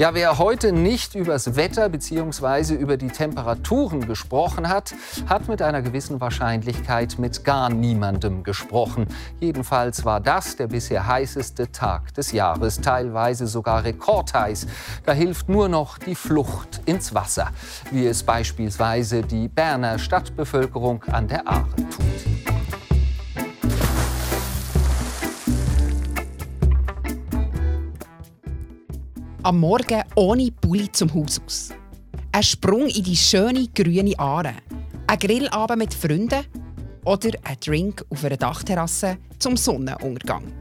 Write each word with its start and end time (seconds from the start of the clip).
Ja, 0.00 0.14
wer 0.14 0.38
heute 0.38 0.72
nicht 0.72 1.14
übers 1.14 1.56
Wetter 1.56 1.90
bzw. 1.90 2.72
über 2.72 2.96
die 2.96 3.08
Temperaturen 3.08 4.06
gesprochen 4.06 4.70
hat, 4.70 4.94
hat 5.28 5.46
mit 5.46 5.60
einer 5.60 5.82
gewissen 5.82 6.22
Wahrscheinlichkeit 6.22 7.18
mit 7.18 7.44
gar 7.44 7.68
niemandem 7.68 8.42
gesprochen. 8.42 9.08
Jedenfalls 9.40 10.06
war 10.06 10.20
das 10.20 10.56
der 10.56 10.68
bisher 10.68 11.06
heißeste 11.06 11.70
Tag 11.70 12.14
des 12.14 12.32
Jahres, 12.32 12.80
teilweise 12.80 13.46
sogar 13.46 13.84
rekordheiß. 13.84 14.68
Da 15.04 15.12
hilft 15.12 15.50
nur 15.50 15.68
noch 15.68 15.98
die 15.98 16.14
Flucht 16.14 16.80
ins 16.86 17.14
Wasser, 17.14 17.48
wie 17.90 18.06
es 18.06 18.22
beispielsweise 18.22 19.20
die 19.20 19.48
Berner 19.48 19.98
Stadtbevölkerung 19.98 21.04
an 21.12 21.28
der 21.28 21.46
Aare 21.46 21.76
tut. 21.76 22.29
Am 29.42 29.58
Morgen 29.58 30.02
ohne 30.16 30.50
Pulli 30.50 30.92
zum 30.92 31.14
Haus 31.14 31.40
aus. 31.46 31.70
Ein 32.30 32.42
Sprung 32.42 32.86
in 32.88 33.02
die 33.02 33.16
schöne 33.16 33.68
grüne 33.68 34.18
Aare. 34.18 34.52
Ein 35.06 35.18
Grillabend 35.18 35.78
mit 35.78 35.94
Freunden 35.94 36.44
oder 37.06 37.30
ein 37.44 37.56
Drink 37.64 38.04
auf 38.10 38.22
einer 38.22 38.36
Dachterrasse 38.36 39.16
zum 39.38 39.56
Sonnenuntergang. 39.56 40.52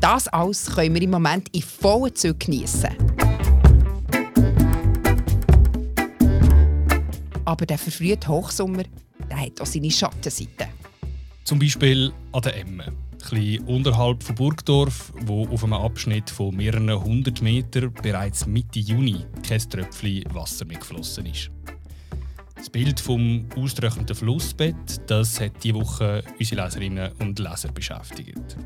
Das 0.00 0.28
alles 0.28 0.72
können 0.72 0.94
wir 0.94 1.02
im 1.02 1.10
Moment 1.10 1.48
in 1.52 1.62
vollen 1.62 2.14
Zügen 2.14 2.38
geniessen. 2.38 2.94
Aber 7.44 7.66
der 7.66 7.78
verfrühte 7.78 8.28
Hochsommer 8.28 8.84
der 9.28 9.40
hat 9.40 9.60
auch 9.60 9.66
seine 9.66 9.90
Schattenseiten. 9.90 10.68
Zum 11.42 11.58
Beispiel 11.58 12.12
an 12.30 12.42
der 12.42 12.56
Emme 12.60 12.92
bisschen 13.30 13.64
unterhalb 13.66 14.22
von 14.22 14.34
Burgdorf, 14.34 15.12
wo 15.26 15.46
auf 15.48 15.64
einem 15.64 15.74
Abschnitt 15.74 16.30
von 16.30 16.54
mehreren 16.54 16.90
hundert 17.02 17.42
Metern 17.42 17.92
bereits 18.02 18.46
Mitte 18.46 18.80
Juni 18.80 19.24
kein 19.46 19.60
Tröpfchen 19.60 20.24
Wasser 20.34 20.64
mehr 20.64 20.78
geflossen 20.78 21.26
ist. 21.26 21.50
Das 22.56 22.70
Bild 22.70 22.98
vom 22.98 23.46
austrocknenden 23.56 24.16
Flussbett 24.16 24.76
das 25.06 25.40
hat 25.40 25.52
diese 25.62 25.74
Woche 25.74 26.22
unsere 26.38 26.64
Leserinnen 26.64 27.12
und 27.20 27.38
Leser 27.38 27.70
beschäftigt. 27.72 28.56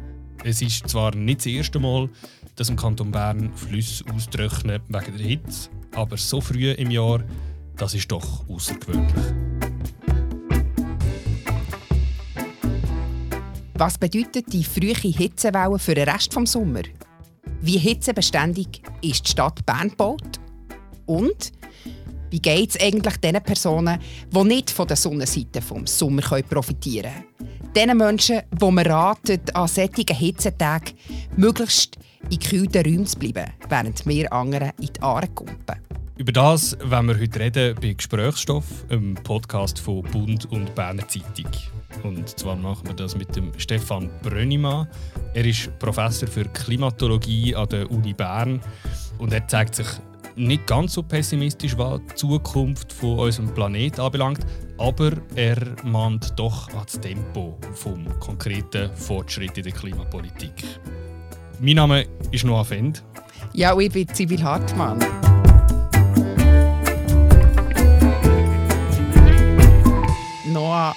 Es 0.44 0.62
ist 0.62 0.88
zwar 0.88 1.14
nicht 1.14 1.40
das 1.40 1.46
erste 1.46 1.78
Mal, 1.78 2.08
dass 2.56 2.68
im 2.68 2.76
Kanton 2.76 3.10
Bern 3.10 3.52
Flüsse 3.54 4.04
austrocknen 4.14 4.80
wegen 4.88 5.16
der 5.18 5.26
Hitze, 5.26 5.70
aber 5.94 6.16
so 6.16 6.40
früh 6.40 6.70
im 6.72 6.90
Jahr, 6.90 7.22
das 7.76 7.94
ist 7.94 8.10
doch 8.10 8.48
außergewöhnlich. 8.48 9.51
Was 13.84 13.98
bedeutet 13.98 14.52
die 14.52 14.62
frühe 14.62 14.94
Hitzewelle 14.94 15.76
für 15.76 15.96
den 15.96 16.08
Rest 16.08 16.36
des 16.36 16.52
Sommers? 16.52 16.84
Wie 17.62 17.78
hitzebeständig 17.78 18.80
ist 19.02 19.26
die 19.26 19.30
Stadt 19.32 19.66
Bern 19.66 19.88
gebaut? 19.88 20.38
Und 21.06 21.50
wie 22.30 22.38
geht 22.38 22.70
es 22.70 22.80
eigentlich 22.80 23.16
den 23.16 23.42
Personen, 23.42 23.98
die 24.30 24.44
nicht 24.44 24.70
von 24.70 24.86
der 24.86 24.96
Sonnenseite 24.96 25.60
des 25.60 25.98
Sommer 25.98 26.22
profitieren 26.42 27.10
können? 27.36 27.72
Den 27.74 27.96
Menschen, 27.96 28.42
die 28.52 28.70
man 28.70 28.86
ratet, 28.86 29.52
an 29.56 29.66
solchen 29.66 30.14
Hitzetagen 30.14 30.96
möglichst 31.36 31.98
in 32.30 32.38
kühlten 32.38 32.84
Räumen 32.84 33.06
zu 33.06 33.18
bleiben, 33.18 33.50
während 33.68 34.06
wir 34.06 34.32
anderen 34.32 34.70
in 34.80 34.90
die 34.92 35.02
Aare 35.02 35.26
kumpen. 35.26 36.01
Über 36.18 36.30
das 36.30 36.76
wollen 36.84 37.08
wir 37.08 37.18
heute 37.18 37.40
reden 37.40 37.74
bei 37.80 37.94
Gesprächsstoff, 37.94 38.64
einem 38.90 39.14
Podcast 39.14 39.78
von 39.78 40.02
Bund 40.02 40.44
und 40.52 40.74
Berner 40.74 41.08
Zeitung. 41.08 41.50
Und 42.02 42.38
zwar 42.38 42.54
machen 42.54 42.86
wir 42.86 42.94
das 42.94 43.16
mit 43.16 43.34
dem 43.34 43.50
Stefan 43.56 44.10
Brönnimann. 44.22 44.88
Er 45.32 45.44
ist 45.46 45.76
Professor 45.78 46.28
für 46.28 46.44
Klimatologie 46.44 47.56
an 47.56 47.68
der 47.70 47.90
Uni 47.90 48.12
Bern 48.12 48.60
und 49.18 49.32
er 49.32 49.48
zeigt 49.48 49.74
sich 49.74 49.86
nicht 50.36 50.66
ganz 50.66 50.92
so 50.92 51.02
pessimistisch, 51.02 51.76
was 51.78 52.00
die 52.10 52.14
Zukunft 52.14 52.92
von 52.92 53.18
unserem 53.18 53.52
Planeten 53.54 54.00
anbelangt, 54.02 54.40
aber 54.76 55.12
er 55.34 55.56
mahnt 55.82 56.38
doch 56.38 56.68
an 56.74 56.82
das 56.84 57.00
Tempo 57.00 57.56
vom 57.72 58.06
konkreten 58.20 58.94
Fortschritt 58.94 59.56
in 59.56 59.64
der 59.64 59.72
Klimapolitik. 59.72 60.64
Mein 61.58 61.76
Name 61.76 62.04
ist 62.30 62.44
Noah 62.44 62.66
Fend. 62.66 63.02
Ja, 63.54 63.78
ich 63.78 63.90
bin 63.90 64.06
Sibyl 64.12 64.42
Hartmann. 64.42 65.00
Noah 70.62 70.94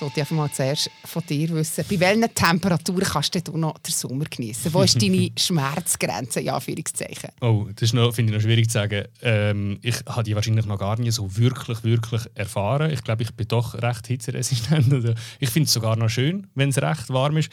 wollte 0.00 0.14
ich 0.16 0.20
einfach 0.22 0.36
mal 0.36 0.50
zuerst 0.50 0.90
von 1.04 1.22
dir 1.26 1.48
wissen, 1.50 1.84
bei 1.88 2.00
welchen 2.00 2.34
Temperaturen 2.34 3.04
kannst 3.04 3.48
du 3.48 3.56
noch 3.56 3.78
den 3.78 3.92
Sommer 3.92 4.24
genießen? 4.24 4.74
Wo 4.74 4.82
ist 4.82 5.00
deine 5.00 5.30
Schmerzgrenze, 5.38 6.40
in 6.40 6.50
Anführungszeichen? 6.50 7.30
Oh, 7.40 7.68
das 7.74 7.90
finde 7.90 8.22
ich 8.24 8.30
noch 8.30 8.40
schwierig 8.40 8.68
zu 8.68 8.74
sagen. 8.74 9.04
Ähm, 9.22 9.78
ich 9.82 9.94
habe 10.06 10.24
die 10.24 10.34
wahrscheinlich 10.34 10.66
noch 10.66 10.78
gar 10.78 10.98
nicht 10.98 11.14
so 11.14 11.34
wirklich, 11.36 11.84
wirklich 11.84 12.22
erfahren. 12.34 12.90
Ich 12.90 13.04
glaube, 13.04 13.22
ich 13.22 13.32
bin 13.34 13.48
doch 13.48 13.74
recht 13.74 14.06
hitzeresistent. 14.08 14.92
Also, 14.96 15.14
ich 15.38 15.50
finde 15.50 15.66
es 15.66 15.72
sogar 15.72 15.96
noch 15.96 16.10
schön, 16.10 16.48
wenn 16.54 16.70
es 16.70 16.82
recht 16.82 17.08
warm 17.08 17.36
ist. 17.36 17.50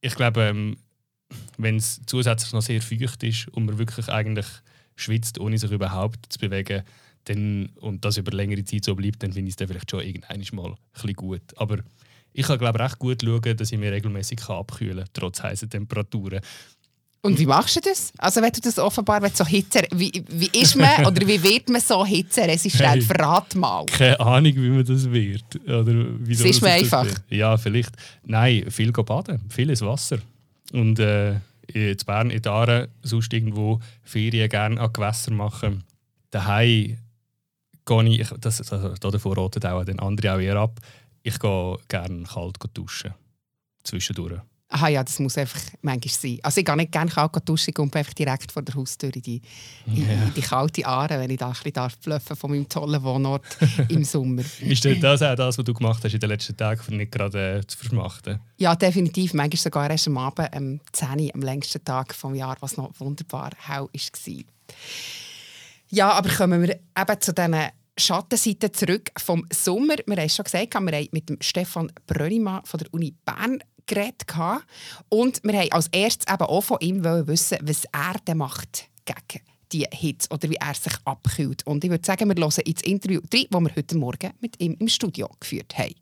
Ich 0.00 0.14
glaube, 0.14 0.42
ähm, 0.42 0.76
wenn 1.58 1.76
es 1.76 2.00
zusätzlich 2.06 2.52
noch 2.52 2.62
sehr 2.62 2.80
feucht 2.80 3.22
ist 3.22 3.48
und 3.48 3.66
man 3.66 3.78
wirklich 3.78 4.08
eigentlich 4.08 4.46
schwitzt, 4.96 5.38
ohne 5.38 5.58
sich 5.58 5.70
überhaupt 5.70 6.32
zu 6.32 6.38
bewegen, 6.38 6.82
dann, 7.24 7.70
und 7.80 8.04
das 8.04 8.16
über 8.16 8.32
längere 8.32 8.64
Zeit 8.64 8.84
so 8.84 8.94
bleibt, 8.94 9.22
dann 9.22 9.32
finde 9.32 9.48
ich 9.48 9.52
es 9.52 9.56
dann 9.56 9.68
vielleicht 9.68 9.90
schon 9.90 10.00
irgendwann 10.00 10.42
mal 10.52 10.74
ein 11.04 11.12
gut. 11.14 11.42
Aber 11.56 11.78
ich 12.32 12.46
kann 12.46 12.58
glaube 12.58 12.78
recht 12.78 12.98
gut 12.98 13.22
schauen, 13.22 13.56
dass 13.56 13.72
ich 13.72 13.78
mich 13.78 13.90
regelmäßig 13.90 14.48
abkühlen 14.48 15.04
kann, 15.04 15.10
trotz 15.12 15.42
heißen 15.42 15.68
Temperaturen. 15.68 16.40
Und 17.22 17.38
wie 17.38 17.44
machst 17.44 17.76
du 17.76 17.80
das? 17.80 18.12
Also 18.16 18.40
wenn 18.40 18.50
du 18.50 18.62
das 18.62 18.78
offenbar 18.78 19.20
wenn 19.20 19.32
so 19.34 19.44
Hitze, 19.44 19.82
wie, 19.92 20.24
wie 20.28 20.58
ist 20.58 20.74
man 20.74 21.04
oder 21.06 21.26
wie 21.26 21.42
wird 21.42 21.68
man 21.68 21.80
so 21.80 22.04
hitzeresistent? 22.04 22.88
Hey, 22.88 23.02
Verrat 23.02 23.54
mal. 23.56 23.84
Keine 23.86 24.18
Ahnung, 24.20 24.54
wie 24.54 24.70
man 24.70 24.84
das 24.84 25.10
wird. 25.10 25.44
Oder 25.66 26.06
wie 26.18 26.32
das 26.32 26.40
ist 26.40 26.62
mir 26.62 26.70
einfach. 26.70 27.06
Ja, 27.28 27.58
vielleicht. 27.58 27.90
Nein, 28.24 28.70
viel 28.70 28.90
baden, 28.90 29.40
vieles 29.50 29.82
Wasser. 29.82 30.18
Und 30.72 30.98
äh, 30.98 31.34
in 31.66 31.96
Bern, 32.06 32.30
in 32.30 32.46
Aare, 32.46 32.88
sonst 33.02 33.32
irgendwo 33.34 33.80
Ferien 34.02 34.48
gerne 34.48 34.80
an 34.80 34.92
Gewässer 34.92 35.32
machen. 35.32 35.84
Daheim 36.30 36.96
gehe 37.90 38.20
ich, 38.20 38.28
das, 38.40 38.72
also, 38.72 38.94
davor 38.94 39.34
roten 39.34 39.64
auch 39.64 39.84
den 39.84 39.98
andere 39.98 40.34
auch 40.34 40.38
eher 40.38 40.56
ab, 40.56 40.78
ich 41.22 41.38
gehe 41.38 41.76
gerne 41.88 42.22
kalt 42.24 42.56
duschen. 42.72 43.14
Zwischendurch. 43.82 44.40
Aha, 44.72 44.86
ja, 44.86 45.02
das 45.02 45.18
muss 45.18 45.36
einfach 45.36 45.60
manchmal 45.82 46.14
sein. 46.14 46.38
Also 46.44 46.60
ich 46.60 46.64
gehe 46.64 46.76
nicht 46.76 46.92
gerne 46.92 47.10
kalt 47.10 47.48
duschen 47.48 47.74
und 47.78 47.96
einfach 47.96 48.14
direkt 48.14 48.52
vor 48.52 48.62
der 48.62 48.76
Haustür 48.76 49.12
in 49.12 49.22
die, 49.22 49.42
in, 49.86 49.96
yeah. 49.96 50.12
in 50.12 50.34
die 50.34 50.40
kalte 50.40 50.86
Aare, 50.86 51.18
wenn 51.18 51.30
ich 51.30 51.38
da 51.38 51.48
ein 51.48 51.56
bisschen 51.64 52.20
von 52.20 52.50
meinem 52.50 52.68
tollen 52.68 53.02
Wohnort 53.02 53.44
im 53.88 54.04
Sommer. 54.04 54.44
Ist 54.60 54.84
das 54.84 55.22
auch 55.22 55.34
das, 55.34 55.58
was 55.58 55.64
du 55.64 55.74
gemacht 55.74 56.04
hast 56.04 56.14
in 56.14 56.20
den 56.20 56.30
letzten 56.30 56.56
Tagen, 56.56 56.80
um 56.88 56.96
nicht 56.98 57.10
gerade 57.10 57.58
äh, 57.58 57.66
zu 57.66 57.76
verschmachten? 57.76 58.38
Ja, 58.58 58.76
definitiv. 58.76 59.34
Manchmal 59.34 59.60
sogar 59.60 59.90
erst 59.90 60.06
am 60.06 60.18
Abend, 60.18 60.54
am 60.54 60.80
10 60.92 61.32
am 61.34 61.40
längsten 61.40 61.82
Tag 61.84 62.08
des 62.16 62.38
Jahres, 62.38 62.62
was 62.62 62.76
noch 62.76 62.92
wunderbar 63.00 63.50
hell 63.58 63.88
war. 63.92 64.44
Ja, 65.88 66.12
aber 66.12 66.28
kommen 66.28 66.62
wir 66.62 66.76
eben 66.76 67.20
zu 67.20 67.34
diesen 67.34 67.70
Schattenseite 68.00 68.72
zurück 68.72 69.10
vom 69.18 69.46
Sommer. 69.52 69.96
Wir 70.06 70.16
haben 70.16 70.26
es 70.26 70.34
schon 70.34 70.44
gesagt, 70.44 70.74
wir 70.74 70.80
haben 70.80 71.08
mit 71.12 71.28
dem 71.28 71.36
Stefan 71.40 71.92
Brönnimann 72.06 72.64
von 72.64 72.78
der 72.78 72.92
Uni 72.92 73.14
Bern 73.24 73.62
geredet. 73.86 74.24
Und 75.08 75.40
wir 75.44 75.58
haben 75.58 75.72
als 75.72 75.88
erstes 75.88 76.32
eben 76.32 76.44
auch 76.44 76.62
von 76.62 76.78
ihm 76.80 77.04
wissen, 77.04 77.58
was 77.62 77.84
er 77.92 78.16
denn 78.26 78.38
macht 78.38 78.88
gegen 79.04 79.44
die 79.72 79.86
Hitze 79.92 80.28
oder 80.30 80.50
wie 80.50 80.56
er 80.56 80.74
sich 80.74 80.94
abkühlt. 81.04 81.66
Und 81.66 81.84
ich 81.84 81.90
würde 81.90 82.04
sagen, 82.04 82.28
wir 82.28 82.34
hören 82.34 82.62
ins 82.64 82.82
Interview 82.82 83.20
rein, 83.32 83.46
das 83.50 83.60
wir 83.60 83.76
heute 83.76 83.96
Morgen 83.96 84.32
mit 84.40 84.60
ihm 84.60 84.76
im 84.78 84.88
Studio 84.88 85.28
geführt 85.38 85.76
haben. 85.78 85.94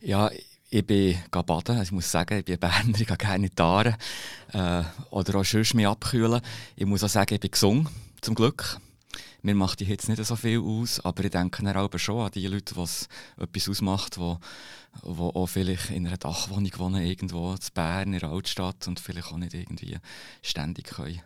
Ja, 0.00 0.30
ich 0.70 0.86
bin 0.86 1.18
baden. 1.30 1.76
Also 1.76 1.82
ich 1.82 1.92
muss 1.92 2.10
sagen, 2.10 2.38
ich 2.38 2.44
bin 2.44 2.58
Berner, 2.58 2.98
ich 2.98 3.06
gehe 3.06 3.16
gerne 3.16 3.46
in. 3.46 3.96
Äh, 4.52 4.84
oder 5.10 5.34
auch 5.38 5.44
sonst 5.44 5.74
mich 5.74 5.86
abkühlen. 5.86 6.40
Ich 6.76 6.86
muss 6.86 7.04
auch 7.04 7.08
sagen, 7.08 7.34
ich 7.34 7.40
bin 7.40 7.50
gesund, 7.50 7.88
zum 8.20 8.34
Glück. 8.34 8.80
Mir 9.42 9.54
macht 9.54 9.80
die 9.80 9.84
Hitze 9.84 10.10
nicht 10.10 10.24
so 10.24 10.36
viel 10.36 10.60
aus, 10.60 11.00
aber 11.00 11.24
ich 11.24 11.30
denke 11.30 11.64
dann 11.64 11.76
auch 11.76 11.98
schon 11.98 12.24
an 12.24 12.30
die 12.32 12.46
Leute, 12.46 12.76
was 12.76 13.08
etwas 13.36 13.68
ausmacht, 13.68 14.18
wo, 14.18 14.38
wo 15.02 15.28
auch 15.30 15.46
vielleicht 15.46 15.90
in 15.90 16.06
einer 16.06 16.16
Dachwohnung 16.16 16.70
wohnen, 16.76 17.04
irgendwo 17.04 17.52
in 17.52 17.58
Bern, 17.74 18.12
in 18.12 18.20
der 18.20 18.30
Altstadt 18.30 18.86
und 18.86 19.00
vielleicht 19.00 19.32
auch 19.32 19.38
nicht 19.38 19.54
irgendwie 19.54 19.98
ständig 20.42 20.86
können 20.86 21.20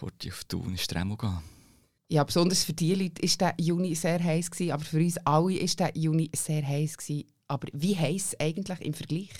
auf 0.00 0.10
die 0.20 0.32
Thun 0.48 0.70
in 0.70 0.78
Stremo 0.78 1.16
gehen. 1.16 1.38
Ja, 2.08 2.24
besonders 2.24 2.64
für 2.64 2.72
diese 2.72 3.02
Leute 3.02 3.22
war 3.22 3.52
der 3.52 3.54
Juni 3.64 3.94
sehr 3.94 4.22
heiß, 4.22 4.50
gewesen, 4.50 4.72
aber 4.72 4.84
für 4.84 4.98
uns 4.98 5.18
alle 5.18 5.60
war 5.60 5.76
der 5.78 5.92
Juni 5.94 6.30
sehr 6.34 6.66
heiß. 6.66 6.96
Gewesen. 6.96 7.24
Aber 7.48 7.68
wie 7.72 7.96
heiß 7.96 8.36
eigentlich 8.38 8.80
im 8.80 8.94
Vergleich? 8.94 9.30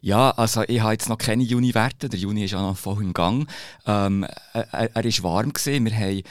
Ja, 0.00 0.30
also 0.32 0.62
ich 0.66 0.80
habe 0.80 0.92
jetzt 0.92 1.08
noch 1.08 1.18
keine 1.18 1.44
Juni-Werte. 1.44 2.08
Der 2.08 2.18
Juni 2.18 2.44
ist 2.44 2.50
ja 2.50 2.60
noch 2.60 2.76
voll 2.76 3.02
im 3.02 3.12
Gang. 3.12 3.48
Ähm, 3.86 4.26
er, 4.52 4.90
er 4.94 5.04
war 5.04 5.22
warm. 5.22 5.52
Gewesen. 5.52 5.84
Wir 5.84 5.96
haben 5.96 6.22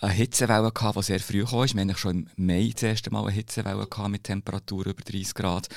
eine 0.00 0.12
Hitzewelle, 0.12 0.72
die 0.72 1.02
sehr 1.02 1.20
früh 1.20 1.44
kam. 1.44 1.68
Wir 1.74 1.80
hatten 1.82 1.96
schon 1.96 2.30
im 2.36 2.46
Mai 2.46 2.70
das 2.72 2.82
erste 2.82 3.10
Mal 3.10 3.22
eine 3.22 3.32
Hitzewelle 3.32 3.86
mit 4.08 4.24
Temperatur 4.24 4.86
über 4.86 5.02
30 5.02 5.34
Grad. 5.34 5.68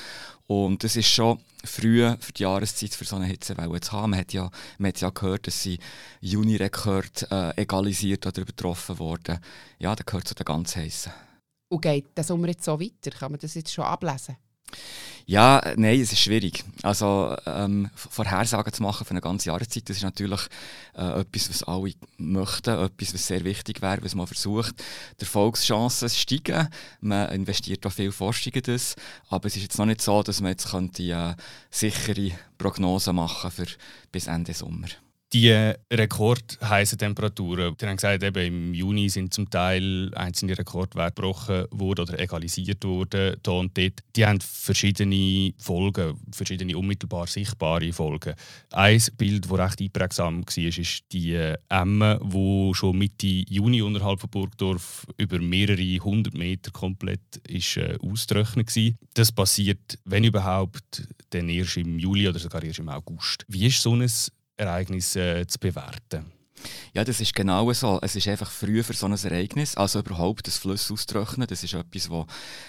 Und 0.48 0.84
das 0.84 0.96
ist 0.96 1.10
schon 1.10 1.40
früh 1.64 2.10
für 2.20 2.32
die 2.34 2.44
Jahreszeit 2.44 2.94
für 2.94 3.06
so 3.06 3.18
eine 3.18 3.26
Hitzewelle 3.26 3.82
zu 3.82 3.92
haben. 3.92 4.12
Man 4.12 4.20
hat 4.22 4.34
ja, 4.34 4.50
man 4.78 4.90
hat 4.90 5.02
ja 5.02 5.10
gehört, 5.10 5.48
dass 5.48 5.62
sie 5.62 5.80
Juni-Rekord 6.22 7.32
äh, 7.32 7.62
egalisiert 7.62 8.26
oder 8.26 8.42
übertroffen 8.42 9.00
wurden. 9.00 9.40
Ja, 9.80 9.96
das 9.96 10.06
gehört 10.06 10.28
zu 10.28 10.36
den 10.36 10.46
ganz 10.46 10.76
heißen. 10.76 11.12
Und 11.70 11.82
geht 11.82 12.18
der 12.18 12.24
Sommer 12.24 12.48
jetzt 12.48 12.64
so 12.64 12.80
weiter? 12.80 13.12
Kann 13.12 13.32
man 13.32 13.40
das 13.42 13.56
jetzt 13.56 13.74
schon 13.74 13.84
ablesen? 13.84 14.38
Ja, 15.30 15.62
nein, 15.76 16.00
es 16.00 16.14
ist 16.14 16.22
schwierig. 16.22 16.64
Also 16.84 17.36
ähm, 17.46 17.90
Vorhersagen 17.96 18.72
zu 18.72 18.82
machen 18.82 19.04
für 19.04 19.12
eine 19.12 19.20
ganze 19.20 19.50
Jahreszeit, 19.50 19.90
das 19.90 19.98
ist 19.98 20.04
natürlich 20.04 20.40
äh, 20.96 21.20
etwas, 21.20 21.50
was 21.50 21.64
alle 21.64 21.92
möchten, 22.18 22.80
etwas, 22.80 23.14
was 23.14 23.28
sehr 23.28 23.44
wichtig 23.44 23.82
wäre, 23.82 24.02
was 24.04 24.16
man 24.16 24.26
versucht. 24.26 24.76
Die 25.20 25.26
Erfolgschancen 25.26 26.10
steigen, 26.10 26.70
man 27.02 27.30
investiert 27.32 27.86
auch 27.86 27.92
viel 27.92 28.14
Forschung 28.14 28.54
in 28.54 28.62
das, 28.62 28.96
aber 29.28 29.48
es 29.48 29.58
ist 29.58 29.64
jetzt 29.64 29.78
noch 29.78 29.86
nicht 29.86 30.02
so, 30.02 30.24
dass 30.24 30.40
man 30.40 30.52
jetzt 30.52 30.72
könnte, 30.72 31.04
äh, 31.04 31.36
sichere 31.70 32.32
Prognosen 32.58 33.18
machen 33.18 33.52
für 33.52 33.68
bis 34.14 34.28
Ende 34.28 34.54
Sommer. 34.54 34.88
Die 35.34 35.52
rekordheißen 35.92 36.98
Temperaturen, 36.98 37.76
die 37.76 37.86
haben 37.86 37.98
gesagt, 37.98 38.24
eben 38.24 38.46
im 38.46 38.74
Juni 38.74 39.10
sind 39.10 39.34
zum 39.34 39.50
Teil 39.50 40.10
einzelne 40.16 40.58
Rekordwerte 40.58 41.16
gebrochen 41.16 41.66
worden 41.72 42.08
oder 42.08 42.18
egalisiert 42.18 42.86
worden, 42.86 43.36
da 43.44 43.52
und 43.52 43.78
dort. 43.78 44.04
Die 44.16 44.26
haben 44.26 44.40
verschiedene 44.40 45.54
Folgen, 45.58 46.18
verschiedene 46.32 46.78
unmittelbar 46.78 47.28
sichtbare 47.28 47.92
Folgen. 47.92 48.36
Ein 48.72 49.02
Bild, 49.18 49.52
das 49.52 49.60
recht 49.60 49.82
einprägsam 49.82 50.46
war, 50.46 50.64
ist 50.64 51.04
die 51.12 51.54
Emme, 51.68 52.22
die 52.24 52.72
schon 52.74 52.98
Mitte 52.98 53.28
Juni 53.28 53.82
unterhalb 53.82 54.22
von 54.22 54.30
Burgdorf 54.30 55.06
über 55.18 55.40
mehrere 55.40 56.00
hundert 56.00 56.36
Meter 56.36 56.72
komplett 56.72 57.36
ist, 57.46 57.76
äh, 57.76 57.98
ausgetrocknet 58.02 58.74
war. 58.74 58.92
Das 59.14 59.34
passiert, 59.34 60.00
wenn 60.06 60.24
überhaupt, 60.24 61.06
dann 61.32 61.50
erst 61.50 61.76
im 61.76 62.00
Juli 62.00 62.30
oder 62.30 62.40
sogar 62.40 62.64
erst 62.64 62.80
im 62.80 62.88
August. 62.88 63.44
Wie 63.50 63.68
ist 63.68 63.82
so 63.82 63.94
ein 63.94 64.08
Ereignis 64.58 65.16
äh, 65.16 65.46
zu 65.48 65.60
bewerten? 65.60 66.37
Ja, 66.94 67.04
das 67.04 67.22
ist 67.22 67.34
genau 67.34 67.72
so. 67.74 68.00
Es 68.02 68.16
ist 68.16 68.28
einfach 68.28 68.50
früh 68.50 68.82
für 68.84 68.94
so 68.94 69.06
ein 69.06 69.14
Ereignis. 69.14 69.76
Also 69.76 70.00
überhaupt 70.00 70.48
das 70.48 70.58
Fluss 70.58 70.92
austrocknen, 70.92 71.48
das 71.48 71.64
ist 71.64 71.74
etwas, 71.74 72.10
wo 72.10 72.26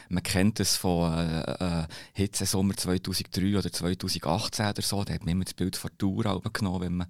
man 0.08 0.22
kennt 0.22 0.60
es 0.60 0.76
von 0.76 1.12
äh, 1.12 1.82
äh, 1.82 1.86
Hitzesommer 2.12 2.76
2003 2.76 3.58
oder 3.58 3.72
2018 3.72 4.66
oder 4.66 4.82
so. 4.82 5.04
Da 5.04 5.14
hat 5.14 5.24
man 5.24 5.32
immer 5.32 5.44
das 5.44 5.54
Bild 5.54 5.76
von 5.76 5.90
Tour 5.96 6.42
genommen, 6.52 6.80
wenn 6.80 6.96
man 6.96 7.06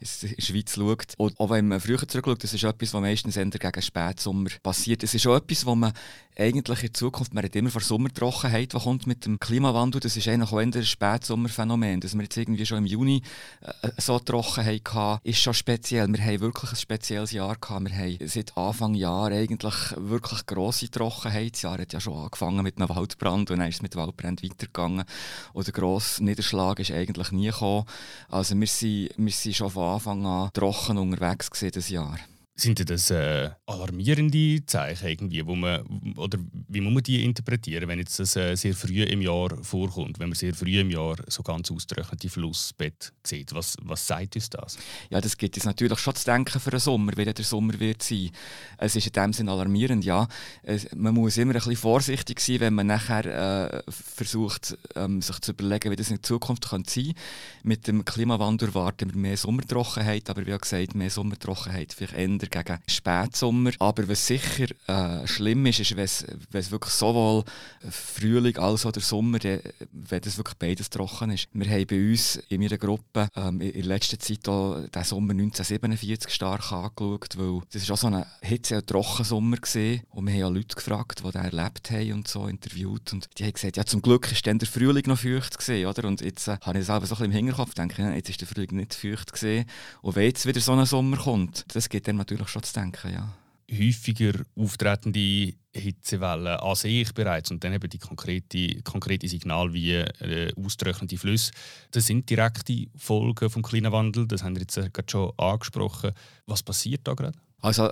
in 0.00 0.08
die 0.36 0.42
Schweiz 0.42 0.74
schaut. 0.74 1.14
Und 1.18 1.38
auch 1.38 1.50
wenn 1.50 1.68
man 1.68 1.80
früher 1.80 2.06
zurückschaut, 2.06 2.42
das 2.42 2.54
ist 2.54 2.64
etwas, 2.64 2.94
was 2.94 3.00
meistens 3.00 3.36
eher 3.36 3.46
gegen 3.46 3.82
Spätsommer 3.82 4.50
passiert. 4.62 5.02
Es 5.02 5.14
ist 5.14 5.26
auch 5.26 5.36
etwas, 5.36 5.66
wo 5.66 5.74
man 5.74 5.92
eigentlich 6.36 6.82
in 6.84 6.94
Zukunft, 6.94 7.34
man 7.34 7.44
hat 7.44 7.54
immer 7.56 7.70
vor 7.70 7.82
Sommertrockenheit, 7.82 8.72
die 8.72 8.78
kommt 8.78 9.06
mit 9.06 9.26
dem 9.26 9.38
Klimawandel, 9.38 10.00
das 10.00 10.16
ist 10.16 10.28
eigentlich 10.28 10.50
auch 10.50 10.58
ein 10.58 10.72
Spätsommerphänomen. 10.72 12.00
Dass 12.00 12.14
wir 12.14 12.22
jetzt 12.22 12.36
irgendwie 12.36 12.64
schon 12.64 12.78
im 12.78 12.86
Juni 12.86 13.22
äh, 13.60 13.90
so 13.98 14.18
Trockenheit 14.18 14.82
hatten, 14.92 15.28
ist 15.28 15.40
schon 15.40 15.54
speziell. 15.54 16.08
Wir 16.08 16.20
haben 16.24 16.40
wirklich 16.40 16.72
ein 16.72 16.76
spezielles 16.76 17.32
Jahr 17.32 17.56
gehabt. 17.56 17.84
Wir 17.84 17.96
haben 17.96 18.18
seit 18.26 18.56
Anfang 18.56 18.94
Jahr 18.94 19.30
eigentlich 19.30 19.74
wirklich 19.96 20.46
grosse 20.46 20.90
Trockenheit. 20.90 21.54
Das 21.54 21.62
Jahr 21.62 21.78
hat 21.78 21.92
ja 21.92 22.00
schon 22.00 22.16
angefangen 22.16 22.62
mit 22.62 22.78
einem 22.78 22.88
Waldbrand 22.88 23.50
und 23.50 23.58
dann 23.58 23.68
ist 23.68 23.76
es 23.76 23.82
mit 23.82 23.96
Waldbrand 23.96 24.42
weitergegangen. 24.42 25.04
Und 25.52 25.66
der 25.66 25.74
grosse 25.74 26.24
Niederschlag 26.24 26.78
ist 26.78 26.90
eigentlich 26.90 27.32
nie 27.32 27.48
gekommen. 27.50 27.84
Also 28.28 28.58
wir 28.58 28.66
sind, 28.66 29.10
wir 29.16 29.32
sind 29.32 29.56
schon 29.56 29.70
von 29.70 29.94
Anfang 29.94 30.26
an 30.26 30.50
trocken 30.52 30.98
unterwegs 30.98 31.50
das 31.50 31.88
Jahr. 31.88 32.18
Sind 32.62 32.88
das 32.88 33.10
äh, 33.10 33.50
alarmierende 33.66 34.64
Zeichen 34.66 35.08
irgendwie, 35.08 35.44
wo 35.44 35.56
man, 35.56 35.82
oder 36.16 36.38
wie 36.68 36.80
muss 36.80 36.92
man 36.92 37.02
die 37.02 37.24
interpretieren, 37.24 37.88
wenn 37.88 37.98
jetzt 37.98 38.20
das 38.20 38.36
äh, 38.36 38.54
sehr 38.54 38.72
früh 38.74 39.02
im 39.02 39.20
Jahr 39.20 39.50
vorkommt, 39.62 40.20
wenn 40.20 40.28
man 40.28 40.36
sehr 40.36 40.54
früh 40.54 40.78
im 40.78 40.88
Jahr 40.90 41.16
so 41.26 41.42
ganz 41.42 41.72
ausgetrocknete 41.72 42.28
Flussbett 42.28 43.12
sieht? 43.26 43.52
Was, 43.52 43.76
was 43.82 44.06
sagt 44.06 44.36
uns 44.36 44.48
das? 44.48 44.78
Ja, 45.10 45.20
das 45.20 45.36
gibt 45.36 45.56
es 45.56 45.64
natürlich 45.64 45.98
schon 45.98 46.14
zu 46.14 46.24
denken 46.24 46.60
für 46.60 46.70
den 46.70 46.78
Sommer, 46.78 47.10
wie 47.16 47.24
der 47.24 47.44
Sommer 47.44 47.80
wird 47.80 48.00
sein. 48.00 48.30
Es 48.78 48.94
ist 48.94 49.08
in 49.08 49.12
dem 49.12 49.32
Sinne 49.32 49.50
alarmierend, 49.50 50.04
ja. 50.04 50.28
Es, 50.62 50.86
man 50.94 51.14
muss 51.14 51.38
immer 51.38 51.54
ein 51.54 51.58
bisschen 51.58 51.74
vorsichtig 51.74 52.38
sein, 52.38 52.60
wenn 52.60 52.74
man 52.74 52.86
nachher 52.86 53.82
äh, 53.82 53.82
versucht, 53.90 54.78
ähm, 54.94 55.20
sich 55.20 55.40
zu 55.40 55.50
überlegen, 55.50 55.90
wie 55.90 55.96
das 55.96 56.12
in 56.12 56.22
Zukunft 56.22 56.68
könnte 56.68 56.92
sein 56.92 57.04
könnte. 57.06 57.20
Mit 57.64 57.88
dem 57.88 58.04
Klimawandel 58.04 58.68
erwarten 58.68 59.12
wir 59.12 59.18
mehr 59.18 59.36
Sommertrockenheit, 59.36 60.30
aber 60.30 60.46
wie 60.46 60.56
gesagt, 60.56 60.94
mehr 60.94 61.10
Sommertrockenheit 61.10 61.92
vielleicht 61.92 62.14
eher 62.14 62.28
gegen 62.52 62.78
Spätsommer. 62.86 63.72
Aber 63.80 64.08
was 64.08 64.26
sicher 64.26 64.66
äh, 64.86 65.26
schlimm 65.26 65.66
ist, 65.66 65.80
ist, 65.80 65.96
wenn 65.96 66.04
es 66.04 66.70
wirklich 66.70 66.94
sowohl 66.94 67.44
Frühling 67.90 68.56
als 68.58 68.86
auch 68.86 68.92
der 68.92 69.02
Sommer, 69.02 69.38
wenn 69.42 70.20
das 70.20 70.36
wirklich 70.36 70.56
beides 70.56 70.90
trocken 70.90 71.30
ist. 71.30 71.48
Wir 71.52 71.68
haben 71.68 71.86
bei 71.86 72.10
uns 72.10 72.36
in 72.48 72.60
meiner 72.60 72.78
Gruppe 72.78 73.28
ähm, 73.34 73.60
in 73.60 73.84
letzter 73.84 74.18
Zeit 74.18 74.48
auch 74.48 74.86
den 74.86 75.04
Sommer 75.04 75.32
1947 75.32 76.32
stark 76.32 76.72
angeschaut, 76.72 77.36
weil 77.36 77.60
das 77.72 77.88
war 77.88 77.94
auch 77.94 77.98
so 77.98 78.06
ein 78.08 78.24
Hitze- 78.42 78.76
und 78.76 78.86
Trockensommer 78.86 79.56
gewesen. 79.56 80.02
und 80.10 80.26
wir 80.26 80.34
haben 80.34 80.52
auch 80.52 80.56
Leute 80.56 80.76
gefragt, 80.76 81.22
die 81.24 81.30
den 81.30 81.42
erlebt 81.42 81.90
haben 81.90 82.12
und 82.12 82.28
so 82.28 82.46
interviewt 82.46 83.12
und 83.12 83.28
die 83.38 83.44
haben 83.44 83.52
gesagt, 83.52 83.76
ja 83.76 83.84
zum 83.84 84.02
Glück 84.02 84.30
ist 84.30 84.46
dann 84.46 84.58
der 84.58 84.68
Frühling 84.68 85.04
noch 85.06 85.18
feucht 85.18 85.58
gewesen, 85.58 85.86
oder? 85.86 86.06
Und 86.06 86.20
jetzt 86.20 86.48
äh, 86.48 86.58
habe 86.60 86.78
ich 86.78 86.86
das 86.86 86.90
auch 86.90 87.04
so 87.06 87.14
ein 87.14 87.20
bisschen 87.20 87.24
im 87.26 87.32
Hinterkopf, 87.32 87.74
denke 87.74 88.02
jetzt 88.14 88.28
ist 88.28 88.40
der 88.40 88.48
Frühling 88.48 88.76
nicht 88.76 88.94
feucht 88.94 89.32
gewesen 89.32 89.64
und 90.02 90.16
wenn 90.16 90.24
jetzt 90.24 90.46
wieder 90.46 90.60
so 90.60 90.72
ein 90.72 90.84
Sommer 90.86 91.16
kommt, 91.16 91.64
das 91.74 91.88
geht 91.88 92.08
dann 92.08 92.16
natürlich 92.16 92.31
schon 92.46 92.62
zu 92.62 92.72
denken, 92.72 93.12
ja. 93.12 93.28
Häufiger 93.70 94.32
auftretende 94.54 95.54
Hitzewellen 95.74 96.58
an 96.58 96.74
sich 96.74 97.14
bereits 97.14 97.50
und 97.50 97.64
dann 97.64 97.72
eben 97.72 97.88
die 97.88 97.98
konkrete, 97.98 98.82
konkrete 98.82 99.28
Signal 99.28 99.72
wie 99.72 99.94
äh, 99.94 100.52
austrocknende 100.56 101.16
Flüsse. 101.16 101.52
Das 101.90 102.06
sind 102.06 102.28
direkte 102.28 102.88
Folgen 102.96 103.48
vom 103.48 103.62
Klimawandel, 103.62 104.26
das 104.26 104.42
haben 104.42 104.56
wir 104.56 104.60
jetzt 104.60 104.76
gerade 104.76 105.10
schon 105.10 105.32
angesprochen. 105.38 106.12
Was 106.46 106.62
passiert 106.62 107.00
da 107.04 107.14
gerade? 107.14 107.38
Also 107.60 107.90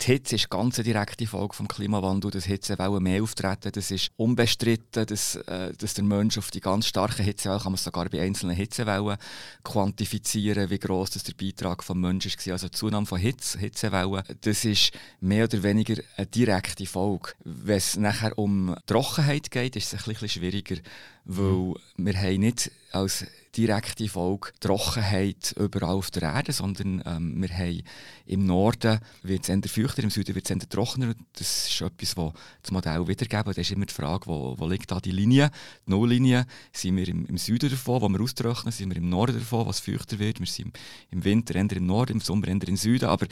die 0.00 0.06
Hitze 0.06 0.36
ist 0.36 0.50
ganz 0.50 0.78
eine 0.78 0.84
direkte 0.84 1.26
Folge 1.26 1.54
vom 1.54 1.68
Klimawandel, 1.68 2.30
dass 2.30 2.44
Hitzewellen 2.44 3.02
mehr 3.02 3.22
auftreten. 3.22 3.70
Das 3.72 3.90
ist 3.90 4.10
unbestritten, 4.16 5.06
dass, 5.06 5.36
äh, 5.36 5.72
dass 5.76 5.94
der 5.94 6.04
Mensch 6.04 6.38
auf 6.38 6.50
die 6.50 6.60
ganz 6.60 6.86
starken 6.86 7.24
Hitzewellen, 7.24 7.60
kann 7.60 7.72
man 7.72 7.78
sogar 7.78 8.08
bei 8.08 8.20
einzelnen 8.20 8.56
Hitzewellen 8.56 9.16
quantifizieren, 9.62 10.70
wie 10.70 10.78
groß 10.78 11.10
das 11.10 11.24
der 11.24 11.34
Beitrag 11.34 11.84
des 11.84 11.94
Menschen 11.94 12.32
war. 12.32 12.52
Also 12.52 12.68
die 12.68 12.76
Zunahme 12.76 13.06
von 13.06 13.18
Hitze, 13.18 13.58
Hitzewellen, 13.58 14.22
das 14.40 14.64
ist 14.64 14.92
mehr 15.20 15.44
oder 15.44 15.62
weniger 15.62 16.02
eine 16.16 16.26
direkte 16.26 16.86
Folge. 16.86 17.32
Wenn 17.44 17.76
es 17.76 17.96
nachher 17.96 18.36
um 18.38 18.74
Trockenheit 18.86 19.50
geht, 19.50 19.76
ist 19.76 19.92
es 19.92 20.00
ein 20.00 20.12
bisschen 20.12 20.28
schwieriger, 20.28 20.76
weil 21.24 21.44
mhm. 21.44 21.76
wir 21.96 22.16
haben 22.16 22.40
nicht 22.40 22.70
als 22.92 23.26
direkte 23.56 24.08
Folge 24.08 24.52
Trockenheit 24.60 25.54
überall 25.58 25.96
auf 25.96 26.10
der 26.10 26.22
Erde, 26.22 26.52
sondern 26.52 27.02
ähm, 27.04 27.42
wir 27.42 27.48
haben 27.48 27.82
im 28.26 28.46
Norden 28.46 29.00
wird 29.22 29.42
es 29.42 29.48
eher 29.48 29.60
feuchter, 29.66 30.02
im 30.04 30.10
Süden 30.10 30.34
wird 30.34 30.44
es 30.44 30.50
eher 30.50 30.68
trockener. 30.68 31.14
Das 31.34 31.68
ist 31.68 31.80
etwas, 31.80 32.14
das 32.14 32.32
das 32.62 32.70
Modell 32.70 33.06
wiedergeben. 33.08 33.52
Da 33.52 33.60
ist 33.60 33.70
immer 33.70 33.86
die 33.86 33.94
Frage, 33.94 34.26
wo, 34.26 34.54
wo 34.56 34.68
liegt 34.68 34.90
da 34.90 35.00
die 35.00 35.10
Linie, 35.10 35.50
die 35.86 35.90
Nulllinie. 35.90 36.46
Sind 36.72 36.96
wir 36.96 37.08
im, 37.08 37.26
im 37.26 37.38
Süden 37.38 37.70
davon, 37.70 38.02
wo 38.02 38.08
wir 38.08 38.20
austrocknen, 38.20 38.72
sind 38.72 38.90
wir 38.90 38.96
im 38.96 39.08
Norden 39.08 39.38
davon, 39.38 39.66
was 39.66 39.80
feuchter 39.80 40.18
wird. 40.18 40.38
Wir 40.38 40.46
sind 40.46 40.78
im 41.10 41.24
Winter 41.24 41.54
eher 41.56 41.72
im 41.72 41.86
Norden, 41.86 42.12
im 42.12 42.20
Sommer 42.20 42.48
eher 42.48 42.68
im 42.68 42.76
Süden. 42.76 43.06
Aber 43.06 43.26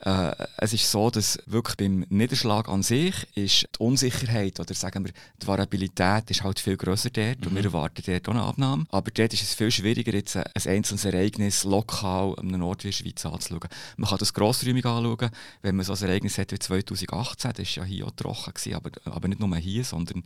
äh, 0.00 0.46
es 0.58 0.72
ist 0.72 0.90
so, 0.90 1.10
dass 1.10 1.38
wirklich 1.46 1.76
beim 1.76 2.06
Niederschlag 2.08 2.68
an 2.68 2.82
sich 2.82 3.26
ist 3.34 3.68
die 3.74 3.78
Unsicherheit 3.78 4.60
oder 4.60 4.74
sagen 4.74 5.04
wir 5.04 5.12
die 5.42 5.46
Variabilität 5.46 6.30
ist 6.30 6.42
halt 6.42 6.58
viel 6.58 6.76
grösser 6.76 7.10
dort 7.10 7.40
mhm. 7.40 7.48
und 7.48 7.54
wir 7.56 7.64
erwarten 7.64 8.02
dort 8.06 8.28
auch 8.28 8.32
eine 8.32 8.42
Abnahme. 8.42 8.86
Aber 8.90 9.10
dort 9.10 9.32
ist 9.32 9.42
es 9.42 9.54
viel 9.58 9.70
schwieriger, 9.72 10.14
jetzt 10.14 10.36
ein 10.36 10.44
einzelnes 10.66 11.04
Ereignis 11.04 11.64
lokal 11.64 12.34
an 12.38 12.48
einem 12.48 12.62
Ort 12.62 12.84
wie 12.84 12.88
der 12.88 12.92
Schweiz 12.92 13.26
anzuschauen. 13.26 13.68
Man 13.96 14.08
kann 14.08 14.18
das 14.18 14.32
grossräumig 14.32 14.86
anschauen, 14.86 15.30
wenn 15.62 15.76
man 15.76 15.84
so 15.84 15.92
ein 15.92 16.02
Ereignis 16.02 16.38
hat 16.38 16.52
wie 16.52 16.58
2018, 16.58 17.52
das 17.56 17.76
war 17.76 17.84
ja 17.84 17.84
hier 17.84 18.06
auch 18.06 18.12
trocken, 18.12 18.54
gewesen, 18.54 18.74
aber, 18.74 18.90
aber 19.04 19.28
nicht 19.28 19.40
nur 19.40 19.54
hier, 19.56 19.84
sondern 19.84 20.22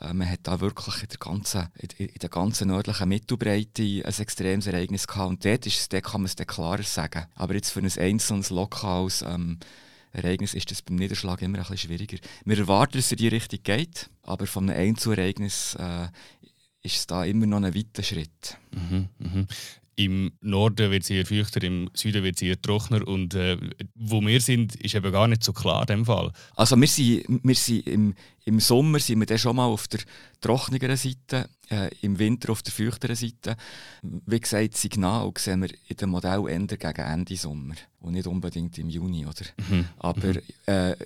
äh, 0.00 0.12
man 0.12 0.28
hat 0.28 0.40
da 0.42 0.60
wirklich 0.60 1.02
in 1.02 1.08
der 1.08 1.18
ganzen, 1.18 1.68
in, 1.78 2.06
in 2.06 2.18
der 2.20 2.28
ganzen 2.28 2.68
nördlichen 2.68 3.08
Mittelbreite 3.08 3.82
ein 3.82 4.14
extremes 4.18 4.66
Ereignis 4.66 5.06
gehabt 5.06 5.30
und 5.30 5.44
dort, 5.44 5.64
ist, 5.66 5.92
dort 5.92 6.04
kann 6.04 6.22
man 6.22 6.30
es 6.36 6.46
klarer 6.46 6.82
sagen. 6.82 7.26
Aber 7.36 7.54
jetzt 7.54 7.70
für 7.70 7.80
ein 7.80 7.90
einzelnes 7.98 8.50
lokales 8.50 9.22
ähm, 9.22 9.58
Ereignis 10.12 10.54
ist 10.54 10.70
das 10.70 10.82
beim 10.82 10.96
Niederschlag 10.96 11.40
immer 11.40 11.58
ein 11.58 11.62
bisschen 11.62 11.88
schwieriger. 11.88 12.18
Wir 12.44 12.58
erwarten, 12.58 12.98
dass 12.98 13.06
es 13.06 13.12
in 13.12 13.18
die 13.18 13.28
Richtung 13.28 13.60
geht, 13.62 14.10
aber 14.24 14.46
von 14.46 14.68
einem 14.68 14.88
Einzelereignis 14.88 15.74
äh, 15.76 16.08
ist 16.82 16.96
es 16.96 17.06
da 17.06 17.24
immer 17.24 17.46
noch 17.46 17.62
ein 17.62 17.74
weiter 17.74 18.02
Schritt. 18.02 18.56
Mhm, 18.72 19.08
mh. 19.18 19.46
Im 19.94 20.32
Norden 20.40 20.90
wird 20.90 21.02
es 21.02 21.10
eher 21.10 21.26
feuchter, 21.26 21.62
im 21.62 21.90
Süden 21.92 22.24
wird 22.24 22.36
es 22.36 22.42
eher 22.42 22.60
trockener. 22.60 23.06
Und 23.06 23.34
äh, 23.34 23.58
wo 23.94 24.22
wir 24.22 24.40
sind, 24.40 24.74
ist 24.76 24.94
eben 24.94 25.12
gar 25.12 25.28
nicht 25.28 25.44
so 25.44 25.52
klar 25.52 25.82
in 25.82 25.86
dem 25.98 26.06
Fall. 26.06 26.32
Also 26.56 26.80
wir 26.80 26.88
sind, 26.88 27.24
wir 27.44 27.54
sind 27.54 27.86
im, 27.86 28.14
Im 28.44 28.60
Sommer 28.60 28.98
sind 28.98 29.20
wir 29.20 29.26
dann 29.26 29.38
schon 29.38 29.56
mal 29.56 29.66
auf 29.66 29.88
der 29.88 30.00
trockeneren 30.40 30.96
Seite, 30.96 31.48
äh, 31.70 31.90
im 32.00 32.18
Winter 32.18 32.50
auf 32.50 32.62
der 32.62 32.72
feuchteren 32.72 33.14
Seite. 33.14 33.56
Wie 34.02 34.40
gesagt, 34.40 34.76
Signal 34.76 35.30
sehen 35.38 35.62
wir 35.62 35.70
in 35.86 35.96
dem 35.96 36.10
Modell 36.10 36.48
eher 36.48 36.66
gegen 36.66 37.00
Ende 37.00 37.36
Sommer 37.36 37.74
und 38.00 38.14
nicht 38.14 38.26
unbedingt 38.26 38.76
im 38.78 38.88
Juni. 38.88 39.24
Oder? 39.24 39.46
Mhm. 39.68 39.86
Aber 39.98 40.28
mhm. 40.28 40.40
äh, 40.66 40.96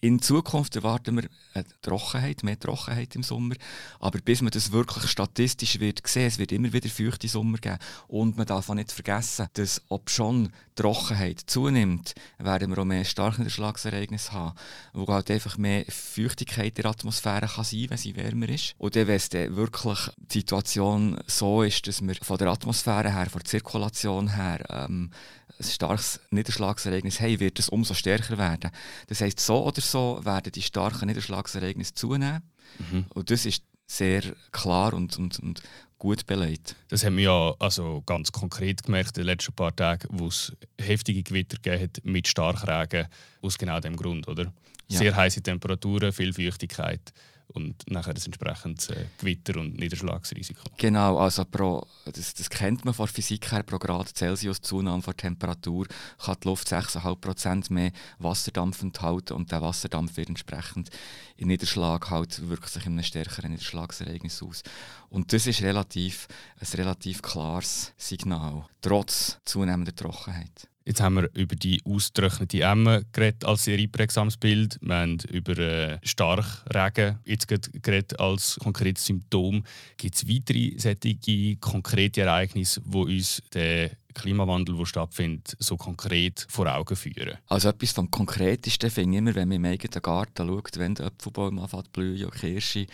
in 0.00 0.20
Zukunft 0.20 0.74
erwarten 0.74 1.16
wir 1.16 1.28
eine 1.54 1.64
Trockenheit, 1.80 2.42
mehr 2.42 2.58
Trockenheit 2.58 3.14
im 3.14 3.22
Sommer. 3.22 3.54
Aber 4.00 4.18
bis 4.18 4.42
man 4.42 4.50
das 4.50 4.72
wirklich 4.72 5.08
statistisch 5.08 5.78
wird 5.78 6.06
sehen, 6.06 6.26
es 6.26 6.38
wird 6.38 6.52
immer 6.52 6.72
wieder 6.72 6.88
feuchte 6.88 7.28
Sommer 7.28 7.58
geben. 7.58 7.78
Und 8.08 8.36
man 8.36 8.46
darf 8.46 8.68
auch 8.68 8.74
nicht 8.74 8.92
vergessen, 8.92 9.46
dass 9.54 9.80
ob 9.88 10.10
schon 10.10 10.50
Trockenheit 10.80 11.40
zunimmt, 11.46 12.14
werden 12.38 12.70
wir 12.70 12.78
auch 12.78 12.84
mehr 12.84 13.04
Starkniederschlagsereignisse 13.04 14.32
haben, 14.32 14.56
wo 14.92 15.06
halt 15.08 15.30
einfach 15.30 15.58
mehr 15.58 15.84
Feuchtigkeit 15.88 16.78
in 16.78 16.82
der 16.82 16.90
Atmosphäre 16.90 17.46
kann 17.46 17.64
sein 17.64 17.86
wenn 17.88 17.98
sie 17.98 18.16
wärmer 18.16 18.48
ist. 18.48 18.74
Und 18.78 18.96
dann, 18.96 19.06
wenn 19.06 19.16
es 19.16 19.28
dann 19.28 19.56
wirklich 19.56 19.98
die 20.16 20.38
Situation 20.38 21.18
so 21.26 21.62
ist, 21.62 21.86
dass 21.86 22.00
wir 22.00 22.14
von 22.22 22.38
der 22.38 22.48
Atmosphäre 22.48 23.12
her, 23.12 23.26
von 23.26 23.40
der 23.40 23.48
Zirkulation 23.48 24.34
her, 24.34 24.64
ähm, 24.70 25.10
ein 25.58 25.64
starkes 25.64 26.20
Niederschlagsereignis 26.30 27.20
haben, 27.20 27.40
wird 27.40 27.58
es 27.58 27.68
umso 27.68 27.94
stärker 27.94 28.38
werden. 28.38 28.70
Das 29.08 29.20
heisst, 29.20 29.40
so 29.40 29.64
oder 29.64 29.80
so 29.80 30.20
werden 30.22 30.52
die 30.52 30.62
starken 30.62 31.08
Niederschlagsereignisse 31.08 31.94
zunehmen. 31.94 32.42
Mhm. 32.78 33.06
Und 33.10 33.30
das 33.30 33.44
ist 33.44 33.62
sehr 33.86 34.22
klar 34.52 34.94
und, 34.94 35.18
und, 35.18 35.40
und 35.40 35.62
gut 36.00 36.26
beleidigt. 36.26 36.74
Das 36.88 37.04
haben 37.04 37.16
wir 37.16 37.24
ja 37.24 37.54
also 37.60 38.02
ganz 38.04 38.32
konkret 38.32 38.82
gemerkt 38.82 39.16
in 39.18 39.22
den 39.22 39.26
letzten 39.26 39.52
paar 39.52 39.76
Tagen, 39.76 40.08
wo 40.10 40.26
es 40.26 40.52
heftige 40.80 41.22
Gewitter 41.22 41.58
gegeben 41.62 41.84
hat 41.84 42.00
mit 42.02 42.26
Starkregen, 42.26 43.06
aus 43.42 43.56
genau 43.56 43.78
dem 43.78 43.94
Grund, 43.94 44.26
oder? 44.26 44.52
Ja. 44.88 44.98
Sehr 44.98 45.14
heiße 45.14 45.42
Temperaturen, 45.42 46.12
viel 46.12 46.32
Feuchtigkeit 46.32 47.12
und 47.52 47.90
nachher 47.90 48.14
das 48.14 48.26
entsprechende 48.26 48.82
äh, 48.94 49.06
Gewitter- 49.18 49.58
und 49.58 49.78
Niederschlagsrisiko. 49.78 50.62
Genau, 50.76 51.18
also 51.18 51.44
pro, 51.44 51.86
das, 52.04 52.34
das 52.34 52.48
kennt 52.48 52.84
man 52.84 52.94
von 52.94 53.08
Physik 53.08 53.50
her, 53.52 53.62
pro 53.62 53.78
Grad 53.78 54.16
Celsius 54.16 54.60
Zunahme 54.60 55.02
der 55.02 55.16
Temperatur 55.16 55.86
kann 56.18 56.36
die 56.42 56.48
Luft 56.48 56.68
6,5% 56.68 57.72
mehr 57.72 57.92
Wasserdampf 58.18 58.82
enthalten 58.82 59.34
und 59.34 59.50
der 59.50 59.62
Wasserdampf 59.62 60.16
wird 60.16 60.28
entsprechend 60.28 60.90
in 61.36 61.48
Niederschlag 61.48 62.10
halt 62.10 62.48
wirkt 62.48 62.68
sich 62.68 62.86
in 62.86 62.92
einem 62.92 63.02
stärkeren 63.02 63.50
Niederschlagsereignis 63.50 64.42
aus. 64.42 64.62
Und 65.08 65.32
das 65.32 65.46
ist 65.46 65.62
relativ, 65.62 66.28
ein 66.60 66.78
relativ 66.78 67.22
klares 67.22 67.92
Signal, 67.96 68.66
trotz 68.80 69.38
zunehmender 69.44 69.94
Trockenheit. 69.94 70.68
Jetzt 70.90 71.02
haben 71.02 71.14
wir 71.14 71.30
über 71.34 71.54
die 71.54 71.80
ausgetrocknete 71.84 72.62
Emme 72.62 73.04
geredet 73.12 73.44
als 73.44 73.62
sehr 73.62 73.78
einprägsames 73.78 74.36
Bild. 74.36 74.76
Wir 74.80 74.96
haben 74.96 75.18
über 75.30 75.56
äh, 75.56 75.98
Starkregen 76.02 77.20
jetzt 77.24 77.46
geredet 77.46 78.18
als 78.18 78.58
konkretes 78.60 79.06
Symptom. 79.06 79.62
Gibt 79.96 80.16
es 80.16 80.28
weitere 80.28 80.72
solche 80.78 81.56
konkrete 81.60 82.22
Ereignisse, 82.22 82.80
die 82.80 82.96
uns 82.96 83.40
den 83.54 83.90
Klimawandel, 84.14 84.76
der 84.76 84.86
stattfindet, 84.86 85.56
so 85.58 85.76
konkret 85.76 86.46
vor 86.48 86.66
Augen 86.66 86.96
führen? 86.96 87.38
Also 87.48 87.68
etwas 87.68 87.92
vom 87.92 88.10
Konkretesten 88.10 88.90
finde 88.90 89.16
ich 89.16 89.18
immer, 89.18 89.34
wenn 89.34 89.48
man 89.48 89.56
im 89.56 89.64
eigenen 89.64 90.02
Garten 90.02 90.48
schaut, 90.48 90.78
wenn 90.78 90.94
der 90.94 91.06
Apfelbaum 91.06 91.58
anfängt 91.58 91.92
blühen, 91.92 92.24
und 92.24 92.34
Kirsche 92.34 92.86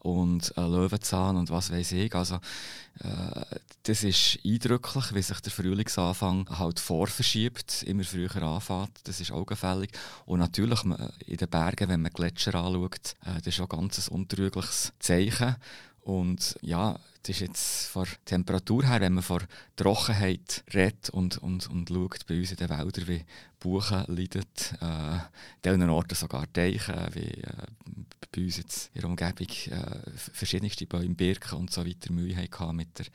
und 0.00 0.56
äh, 0.56 0.60
Löwenzahn 0.62 1.36
und 1.36 1.50
was 1.50 1.70
weiß 1.70 1.92
ich. 1.92 2.14
Also 2.14 2.36
äh, 3.00 3.58
das 3.82 4.02
ist 4.02 4.38
eindrücklich, 4.44 5.14
wie 5.14 5.22
sich 5.22 5.40
der 5.40 5.52
Frühlingsanfang 5.52 6.48
halt 6.58 6.80
vorverschiebt, 6.80 7.82
immer 7.84 8.04
früher 8.04 8.34
anfängt. 8.42 9.00
Das 9.04 9.20
ist 9.20 9.32
augenfällig. 9.32 9.90
Und 10.24 10.40
natürlich 10.40 10.84
in 10.84 11.36
den 11.36 11.48
Bergen, 11.48 11.88
wenn 11.88 12.02
man 12.02 12.12
Gletscher 12.12 12.54
anschaut, 12.54 13.14
äh, 13.24 13.40
das 13.44 13.48
ist 13.48 13.60
auch 13.60 13.70
ein 13.70 13.80
ganz 13.80 14.08
untrügliches 14.08 14.92
Zeichen. 14.98 15.56
Und 16.02 16.58
ja, 16.62 16.98
das 17.22 17.36
ist 17.36 17.40
jetzt 17.40 17.86
von 17.88 18.04
der 18.04 18.24
Temperatur 18.24 18.86
her, 18.86 19.00
wenn 19.00 19.14
man 19.14 19.22
von 19.22 19.42
Trockenheit 19.76 20.64
redet 20.72 21.10
und, 21.10 21.38
und, 21.38 21.68
und 21.68 21.88
schaut 21.88 22.26
bei 22.26 22.38
uns 22.38 22.50
in 22.50 22.56
den 22.56 22.70
Wäldern, 22.70 23.08
wie 23.08 23.24
Buchen 23.58 24.04
leiden, 24.08 24.44
äh, 24.80 24.84
an 24.84 25.28
diesen 25.62 25.90
Orten 25.90 26.14
sogar 26.14 26.50
Teiche, 26.50 27.08
wie 27.12 27.42
äh, 27.42 27.66
bei 28.32 28.42
uns 28.42 28.56
jetzt 28.56 28.90
in 28.94 29.02
der 29.02 29.10
Umgebung 29.10 29.48
äh, 29.48 30.10
verschiedenste 30.16 30.86
Bäume, 30.86 31.14
Birken 31.14 31.58
und 31.58 31.70
so 31.70 31.86
weiter 31.86 32.10
Mühe 32.10 32.34
hatten 32.36 32.76
mit 32.76 32.98
der, 32.98 33.06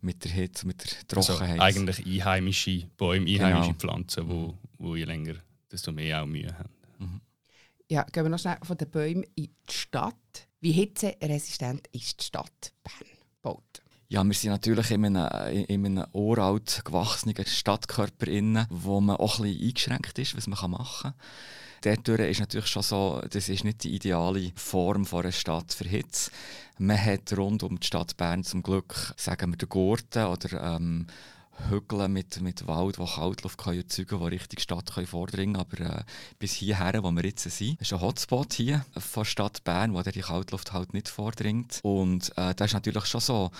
mit 0.00 0.24
der 0.24 0.32
Hitze, 0.32 0.66
mit 0.66 0.84
der 0.84 1.18
also 1.18 1.34
Trockenheit. 1.34 1.60
Also 1.60 1.80
eigentlich 1.80 2.04
einheimische 2.04 2.88
Bäume, 2.96 3.30
einheimische 3.30 3.74
genau. 3.74 3.78
Pflanzen, 3.78 4.28
wo, 4.28 4.58
wo 4.78 4.96
je 4.96 5.04
länger, 5.04 5.36
desto 5.70 5.92
mehr 5.92 6.22
auch 6.22 6.26
Mühe 6.26 6.52
haben. 6.52 6.70
Mhm. 6.98 7.20
Ja, 7.88 8.02
gehen 8.02 8.24
wir 8.24 8.30
noch 8.30 8.40
schnell 8.40 8.58
von 8.62 8.76
den 8.76 8.90
Bäumen 8.90 9.22
in 9.36 9.50
die 9.68 9.72
Stadt. 9.72 10.48
Wie 10.60 10.72
hitzeresistent 10.72 11.86
ist 11.92 12.20
die 12.20 12.24
Stadt 12.24 12.72
Bern 12.82 13.15
gebaut? 13.46 13.82
Ja, 14.08 14.22
wir 14.24 14.34
sind 14.34 14.50
natürlich 14.50 14.90
in 14.92 15.04
einem, 15.04 15.64
in 15.66 15.84
einem 15.84 16.04
uralt 16.12 16.82
gewachsenen 16.84 17.34
Stadtkörper 17.44 18.28
innen, 18.28 18.66
wo 18.70 19.00
man 19.00 19.16
auch 19.16 19.40
ein 19.40 19.44
bisschen 19.44 19.66
eingeschränkt 19.66 20.18
ist, 20.18 20.36
was 20.36 20.46
man 20.46 20.70
machen 20.70 21.12
kann. 21.82 22.04
Dort 22.04 22.20
ist 22.20 22.40
natürlich 22.40 22.68
schon 22.68 22.82
so, 22.82 23.20
das 23.30 23.48
ist 23.48 23.64
nicht 23.64 23.84
die 23.84 23.94
ideale 23.94 24.52
Form 24.54 25.06
einer 25.12 25.32
Stadt 25.32 25.72
für 25.72 25.88
Hitze. 25.88 26.30
Man 26.78 27.02
hat 27.02 27.36
rund 27.36 27.62
um 27.62 27.78
die 27.78 27.86
Stadt 27.86 28.16
Bern 28.16 28.44
zum 28.44 28.62
Glück, 28.62 29.14
sagen 29.16 29.52
wir, 29.52 29.56
den 29.56 29.68
Gurten 29.68 30.26
oder 30.26 30.76
ähm, 30.76 31.06
Hügel 31.68 32.08
mit, 32.08 32.40
mit 32.40 32.66
Wald, 32.66 32.98
die 32.98 33.04
Kaltluft 33.04 33.58
können 33.58 33.78
erzeugen 33.78 34.08
können, 34.08 34.30
die 34.30 34.36
Richtung 34.36 34.60
Stadt 34.60 34.92
können 34.92 35.06
vordringen 35.06 35.56
Aber 35.56 35.80
äh, 35.80 36.04
bis 36.38 36.52
hierher, 36.52 37.02
wo 37.02 37.10
wir 37.10 37.24
jetzt 37.24 37.42
sind, 37.42 37.80
ist 37.80 37.92
ein 37.92 38.00
Hotspot 38.00 38.54
hier 38.54 38.84
von 38.96 39.24
Stadt 39.24 39.64
Bern, 39.64 39.94
wo 39.94 40.02
die 40.02 40.20
Kaltluft 40.20 40.72
halt 40.72 40.92
nicht 40.92 41.08
vordringt. 41.08 41.80
Und 41.82 42.30
äh, 42.36 42.54
das 42.54 42.68
ist 42.68 42.74
natürlich 42.74 43.06
schon 43.06 43.20
so, 43.20 43.50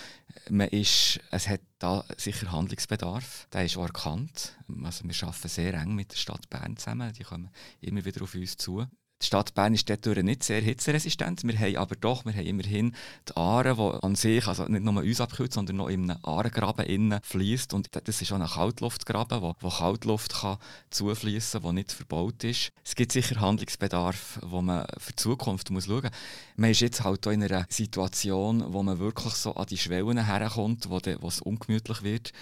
man 0.50 0.68
ist, 0.68 1.20
es 1.30 1.48
hat 1.48 1.60
da 1.78 2.04
sicher 2.16 2.52
Handlungsbedarf. 2.52 3.48
Der 3.52 3.64
ist 3.64 3.76
auch 3.76 3.86
erkannt. 3.86 4.56
Also 4.82 5.04
wir 5.04 5.14
arbeiten 5.22 5.48
sehr 5.48 5.74
eng 5.74 5.94
mit 5.94 6.12
der 6.12 6.16
Stadt 6.16 6.48
Bern 6.50 6.76
zusammen. 6.76 7.12
Die 7.12 7.24
kommen 7.24 7.50
immer 7.80 8.04
wieder 8.04 8.22
auf 8.22 8.34
uns 8.34 8.56
zu. 8.56 8.86
Die 9.22 9.26
Stadt 9.26 9.54
Bern 9.54 9.72
ist 9.72 9.88
dort 9.88 10.06
nicht 10.22 10.44
sehr 10.44 10.60
hitzeresistent. 10.60 11.42
Wir 11.42 11.58
haben 11.58 11.76
aber 11.76 11.96
doch, 11.96 12.26
wir 12.26 12.34
haben 12.34 12.44
immerhin 12.44 12.94
die 13.26 13.34
Aare, 13.34 13.74
die 13.74 14.04
an 14.04 14.14
sich, 14.14 14.46
also 14.46 14.66
nicht 14.66 14.84
nur 14.84 15.02
uns 15.02 15.20
abkühlt, 15.22 15.54
sondern 15.54 15.76
noch 15.76 15.88
in 15.88 16.10
einem 16.10 16.22
Aaregraben 16.22 16.84
innen 16.84 17.20
fließt. 17.22 17.72
Und 17.72 17.88
das 17.92 18.20
ist 18.20 18.30
auch 18.32 18.38
ein 18.38 18.46
Kaltluftgraben, 18.46 19.40
wo, 19.40 19.54
wo 19.60 19.70
Kaltluft 19.70 20.34
kann 20.34 20.58
zufließen, 20.90 21.62
wo 21.62 21.72
nicht 21.72 21.92
verbaut 21.92 22.44
ist. 22.44 22.72
Es 22.84 22.94
gibt 22.94 23.12
sicher 23.12 23.40
Handlungsbedarf, 23.40 24.38
wo 24.42 24.60
man 24.60 24.86
für 24.98 25.12
die 25.12 25.16
Zukunft 25.16 25.70
muss 25.70 25.86
schauen 25.86 26.02
muss. 26.02 26.10
Man 26.56 26.70
ist 26.72 26.80
jetzt 26.80 27.02
halt 27.02 27.24
in 27.24 27.42
einer 27.42 27.64
Situation, 27.70 28.64
wo 28.74 28.82
man 28.82 28.98
wirklich 28.98 29.32
so 29.32 29.54
an 29.54 29.66
die 29.66 29.78
Schwellen 29.78 30.26
herkommt, 30.26 30.90
wo 30.90 30.98
es 30.98 31.40
ungemütlich 31.40 32.02
wird 32.02 32.32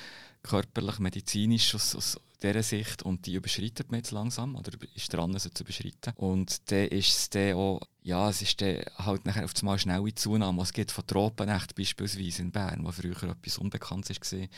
körperlich, 0.45 0.99
medizinisch 1.01 1.75
aus, 1.75 1.97
aus 1.97 2.21
dieser 2.43 2.63
Sicht 2.63 3.03
und 3.03 3.27
die 3.27 3.35
überschreitet 3.35 3.91
man 3.91 4.01
jetzt 4.01 4.11
langsam 4.11 4.55
oder 4.57 4.71
ist 4.95 5.13
dran, 5.13 5.39
sie 5.39 5.53
zu 5.53 5.63
überschreiten. 5.63 6.13
Und 6.17 6.71
dann 6.71 6.89
ist 6.89 7.09
es 7.09 7.31
dann 7.31 7.55
auch, 7.55 7.81
ja, 8.03 8.29
es 8.29 8.43
ist 8.43 8.61
dann 8.61 8.85
halt 8.99 9.25
nachher 9.25 9.45
auf 9.45 9.53
einmal 9.61 9.79
schnelle 9.79 10.15
Zunahme, 10.15 10.61
was 10.61 10.73
geht 10.73 10.91
von 10.91 11.07
Tropennacht 11.07 11.75
beispielsweise 11.75 12.43
in 12.43 12.53
Bern, 12.53 12.85
wo 12.85 12.93
früher 12.93 13.23
etwas 13.23 13.59
Unbekanntes 13.59 14.19
war. 14.21 14.49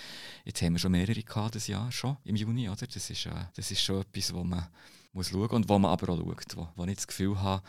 Jetzt 0.45 0.63
haben 0.63 0.73
wir 0.73 0.79
schon 0.79 0.93
mehrere 0.93 1.23
gehabt, 1.23 1.55
das 1.55 1.67
Jahr 1.67 1.91
schon, 1.93 2.17
im 2.25 2.37
Juni, 2.37 2.69
oder? 2.69 2.87
Das 2.87 3.11
ist, 3.11 3.27
äh, 3.27 3.31
das 3.55 3.71
ist 3.71 3.83
schon 3.83 4.01
etwas, 4.01 4.35
wo 4.35 4.43
man 4.43 4.67
muss 5.13 5.29
schauen 5.29 5.51
und 5.51 5.69
wo 5.69 5.79
man 5.79 5.93
aber 5.93 6.13
auch 6.13 6.19
schaut, 6.19 6.57
wo, 6.57 6.69
wo 6.77 6.85
ich 6.85 6.97
das 6.97 7.07
Gefühl 7.07 7.41
habe, 7.41 7.63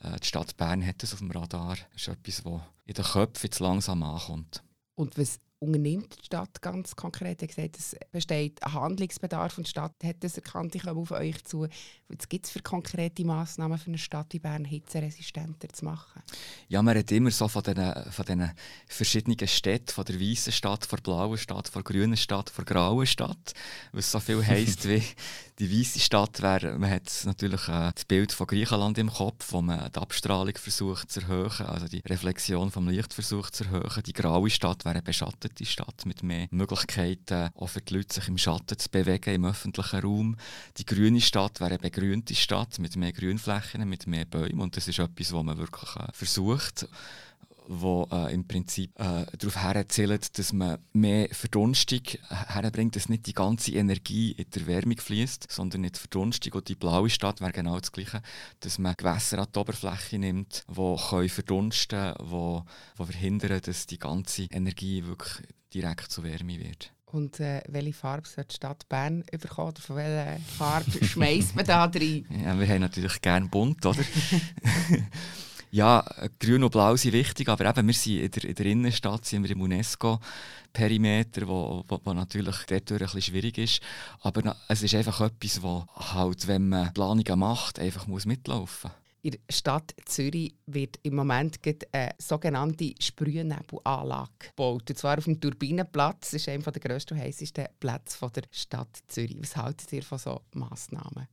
äh, 0.00 0.18
die 0.18 0.26
Stadt 0.26 0.56
Bern 0.56 0.84
hat 0.84 1.02
das 1.02 1.12
auf 1.12 1.20
dem 1.20 1.30
Radar. 1.30 1.76
Das 1.92 2.02
ist 2.02 2.08
etwas, 2.08 2.42
das 2.42 2.60
in 2.86 2.94
den 2.94 3.04
Köpfen 3.04 3.44
jetzt 3.44 3.60
langsam 3.60 4.02
ankommt. 4.02 4.62
Und 4.94 5.16
was 5.18 5.38
unternimmt 5.60 6.18
die 6.20 6.26
Stadt 6.26 6.62
ganz 6.62 6.94
konkret? 6.94 7.42
Er 7.42 7.48
gesagt, 7.48 7.78
es 7.78 7.96
besteht 8.12 8.62
ein 8.62 8.72
Handlungsbedarf 8.72 9.58
und 9.58 9.66
die 9.66 9.70
Stadt 9.70 9.94
hat 10.04 10.16
das 10.20 10.36
erkannt, 10.36 10.74
ich 10.74 10.82
komme 10.82 11.00
auf 11.00 11.10
euch 11.10 11.44
zu. 11.44 11.66
Was 12.08 12.28
gibt 12.28 12.46
es 12.46 12.52
für 12.52 12.62
konkrete 12.62 13.24
Massnahmen 13.24 13.78
für 13.78 13.88
eine 13.88 13.98
Stadt 13.98 14.32
wie 14.32 14.38
Bern 14.38 14.64
hitzeresistenter 14.64 15.68
zu 15.68 15.84
machen? 15.84 16.22
Ja, 16.68 16.82
man 16.82 16.96
redet 16.96 17.12
immer 17.12 17.30
so 17.30 17.48
von 17.48 17.62
diesen 17.62 17.94
von 18.10 18.50
verschiedenen 18.86 19.48
Städten, 19.48 19.88
von 19.88 20.04
der 20.04 20.20
weißen 20.20 20.52
Stadt, 20.52 20.86
von 20.86 20.96
der 20.96 21.02
blauen 21.02 21.38
Stadt, 21.38 21.68
von 21.68 21.82
der 21.82 21.92
grünen 21.92 22.16
Stadt, 22.16 22.50
von 22.50 22.64
der 22.64 22.74
grauen 22.74 23.06
Stadt, 23.06 23.54
was 23.92 24.10
so 24.10 24.20
viel 24.20 24.44
heisst 24.46 24.88
wie 24.88 25.02
die 25.58 25.76
weiße 25.76 25.98
Stadt 25.98 26.40
wäre, 26.40 26.78
man 26.78 26.90
hat 26.90 27.10
natürlich 27.24 27.68
äh, 27.68 27.90
das 27.92 28.04
Bild 28.04 28.32
von 28.32 28.46
Griechenland 28.46 28.96
im 28.96 29.10
Kopf, 29.10 29.52
wo 29.52 29.60
man 29.60 29.90
die 29.90 29.98
Abstrahlung 29.98 30.56
versucht 30.56 31.10
zu 31.10 31.20
erhöhen, 31.20 31.66
also 31.66 31.88
die 31.88 32.02
Reflexion 32.06 32.70
vom 32.70 32.88
Licht 32.88 33.12
versucht 33.12 33.56
zu 33.56 33.64
erhöhen. 33.64 34.02
Die 34.06 34.12
graue 34.12 34.50
Stadt 34.50 34.84
wäre 34.84 34.94
eine 34.94 35.02
beschattete 35.02 35.66
Stadt 35.66 36.06
mit 36.06 36.22
mehr 36.22 36.46
Möglichkeiten, 36.50 37.50
auch 37.54 37.68
für 37.68 37.80
die 37.80 37.94
Leute 37.94 38.14
sich 38.14 38.28
im 38.28 38.38
Schatten 38.38 38.78
zu 38.78 38.88
bewegen 38.88 39.34
im 39.34 39.46
öffentlichen 39.46 40.00
Raum. 40.00 40.36
Die 40.76 40.86
grüne 40.86 41.20
Stadt 41.20 41.60
wäre 41.60 41.70
eine 41.70 41.78
begrünte 41.78 42.36
Stadt 42.36 42.78
mit 42.78 42.94
mehr 42.94 43.12
Grünflächen, 43.12 43.88
mit 43.88 44.06
mehr 44.06 44.26
Bäumen 44.26 44.60
und 44.60 44.76
das 44.76 44.86
ist 44.86 45.00
etwas, 45.00 45.32
was 45.32 45.42
man 45.42 45.58
wirklich 45.58 45.96
äh, 45.96 46.12
versucht. 46.12 46.86
Wo 47.68 48.08
äh, 48.10 48.32
im 48.32 48.46
Prinzip 48.46 48.98
äh, 48.98 49.26
darauf 49.36 49.56
herzielt, 49.56 50.38
dass 50.38 50.52
man 50.52 50.78
mehr 50.92 51.28
Verdunstung 51.30 52.02
herbringt, 52.28 52.96
dass 52.96 53.08
nicht 53.08 53.26
die 53.26 53.34
ganze 53.34 53.72
Energie 53.72 54.32
in 54.32 54.50
der 54.50 54.66
Wärme 54.66 54.96
fließt, 54.96 55.50
sondern 55.50 55.82
nicht 55.82 55.98
Verdunstung. 55.98 56.54
Und 56.54 56.68
die 56.68 56.74
blaue 56.74 57.10
Stadt 57.10 57.40
wäre 57.40 57.52
genau 57.52 57.78
das 57.78 57.92
Gleiche, 57.92 58.22
dass 58.60 58.78
man 58.78 58.94
Gewässer 58.96 59.38
an 59.38 59.48
die 59.54 59.58
Oberfläche 59.58 60.18
nimmt, 60.18 60.64
die 60.68 61.28
verdunsten 61.28 62.14
können, 62.14 62.62
die 62.98 63.04
verhindern, 63.04 63.60
dass 63.62 63.86
die 63.86 63.98
ganze 63.98 64.44
Energie 64.44 65.04
wirklich 65.04 65.46
direkt 65.72 66.10
zu 66.10 66.22
Wärme 66.24 66.58
wird. 66.58 66.92
Und 67.10 67.40
äh, 67.40 67.62
welche 67.68 67.94
Farbe 67.94 68.28
soll 68.28 68.44
die 68.44 68.54
Stadt 68.54 68.88
Bern 68.88 69.24
bekommen? 69.30 69.68
Oder 69.68 69.80
von 69.80 69.96
welcher 69.96 70.40
Farbe 70.58 71.04
schmeißt 71.04 71.56
man 71.56 71.64
da 71.64 71.84
rein? 71.94 72.26
Ja, 72.30 72.58
wir 72.58 72.68
haben 72.68 72.80
natürlich 72.80 73.20
gerne 73.22 73.48
bunt, 73.48 73.84
oder? 73.86 74.02
ja, 75.70 76.04
grün 76.38 76.64
und 76.64 76.70
blau 76.70 76.96
sind 76.96 77.12
wichtig, 77.12 77.48
aber 77.48 77.66
eben, 77.66 77.86
wir 77.86 77.94
sind 77.94 78.18
in 78.18 78.30
der, 78.30 78.44
in 78.44 78.54
der 78.54 78.66
Innenstadt, 78.66 79.24
sind 79.24 79.42
wir 79.42 79.50
im 79.50 79.60
UNESCO-Perimeter, 79.60 81.46
wo, 81.46 81.84
wo, 81.86 82.00
wo, 82.02 82.12
natürlich 82.12 82.56
dort 82.66 82.92
ein 82.92 82.98
bisschen 82.98 83.22
schwierig 83.22 83.58
ist. 83.58 83.80
Aber 84.20 84.56
es 84.68 84.82
ist 84.82 84.94
einfach 84.94 85.20
etwas, 85.20 85.62
wo 85.62 85.86
halt, 85.94 86.46
wenn 86.46 86.68
man 86.68 86.92
Planungen 86.92 87.38
macht, 87.38 87.78
einfach 87.78 88.06
muss 88.06 88.26
mitlaufen 88.26 88.90
muss. 88.90 89.07
In 89.22 89.32
der 89.32 89.40
Stadt 89.50 89.94
Zürich 90.04 90.54
wird 90.66 91.00
im 91.02 91.16
Moment 91.16 91.58
eine 91.92 92.10
sogenannte 92.18 92.94
Sprühnebelanlage 93.00 94.30
gebaut. 94.38 94.88
Und 94.88 94.98
zwar 94.98 95.18
auf 95.18 95.24
dem 95.24 95.40
Turbinenplatz. 95.40 96.30
Das 96.30 96.34
ist 96.34 96.48
einer 96.48 96.62
der 96.62 96.80
grössten 96.80 97.14
und 97.14 97.20
heißesten 97.20 97.66
Plätze 97.80 98.30
der 98.30 98.44
Stadt 98.52 98.96
Zürich. 99.08 99.36
Was 99.40 99.56
haltet 99.56 99.92
ihr 99.92 100.02
von 100.02 100.18
solchen 100.18 100.44
Massnahmen? 100.54 101.26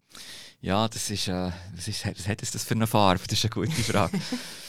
Ja, 0.62 0.88
das 0.88 1.10
ist, 1.12 1.28
äh, 1.28 1.52
was, 1.76 1.88
ist, 1.88 2.06
was 2.06 2.28
hat 2.28 2.42
das 2.42 2.64
für 2.64 2.74
eine 2.74 2.88
Farbe? 2.88 3.22
Das 3.28 3.38
ist 3.38 3.46
eine 3.46 3.66
gute 3.66 3.84
Frage. 3.84 4.20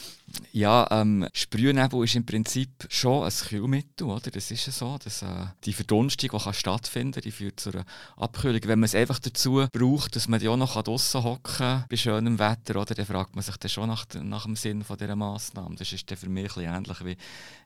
Ja, 0.53 0.89
ähm, 0.91 1.29
Sprühnebel 1.33 2.03
ist 2.05 2.17
im 2.17 2.27
Prinzip 2.27 2.71
schon 2.89 3.25
ein 3.25 3.31
Kühlmittel, 3.31 4.09
oder? 4.09 4.31
Das 4.31 4.51
ist 4.51 4.67
ja 4.67 4.73
so, 4.73 4.99
dass 5.03 5.23
äh, 5.23 5.47
die 5.65 5.73
Verdunstung, 5.73 6.31
die 6.31 6.39
kann 6.45 6.53
stattfinden 6.53 7.21
die 7.21 7.31
führt 7.31 7.61
zu 7.61 7.71
einer 7.71 7.85
Abkühlung. 8.17 8.61
Wenn 8.65 8.81
man 8.81 8.87
es 8.87 8.95
einfach 8.95 9.21
dazu 9.21 9.67
braucht, 9.73 10.17
dass 10.17 10.29
man 10.29 10.41
die 10.41 10.49
auch 10.49 10.57
noch 10.57 10.83
draussen 10.83 11.23
hocken 11.23 11.85
bei 11.89 11.97
schönem 11.97 12.39
Wetter, 12.39 12.81
oder? 12.81 12.95
Dann 12.95 13.07
fragt 13.07 13.37
man 13.37 13.45
sich 13.45 13.57
dann 13.57 13.69
schon 13.69 13.89
nach, 13.89 14.05
nach 14.21 14.47
dem 14.47 14.57
Sinn 14.57 14.83
von 14.83 14.97
dieser 14.97 15.15
Massnahme. 15.15 15.77
Das 15.77 15.93
ist 15.93 16.11
dann 16.11 16.19
für 16.19 16.29
mich 16.29 16.57
ein 16.57 16.75
ähnlich, 16.75 17.05
wie, 17.05 17.17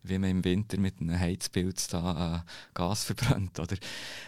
wie 0.02 0.18
man 0.18 0.30
im 0.30 0.44
Winter 0.44 0.78
mit 0.78 1.00
einem 1.00 1.18
Heizpilz 1.18 1.88
da, 1.88 2.44
äh, 2.44 2.50
Gas 2.74 3.04
verbrennt, 3.04 3.58
oder? 3.58 3.76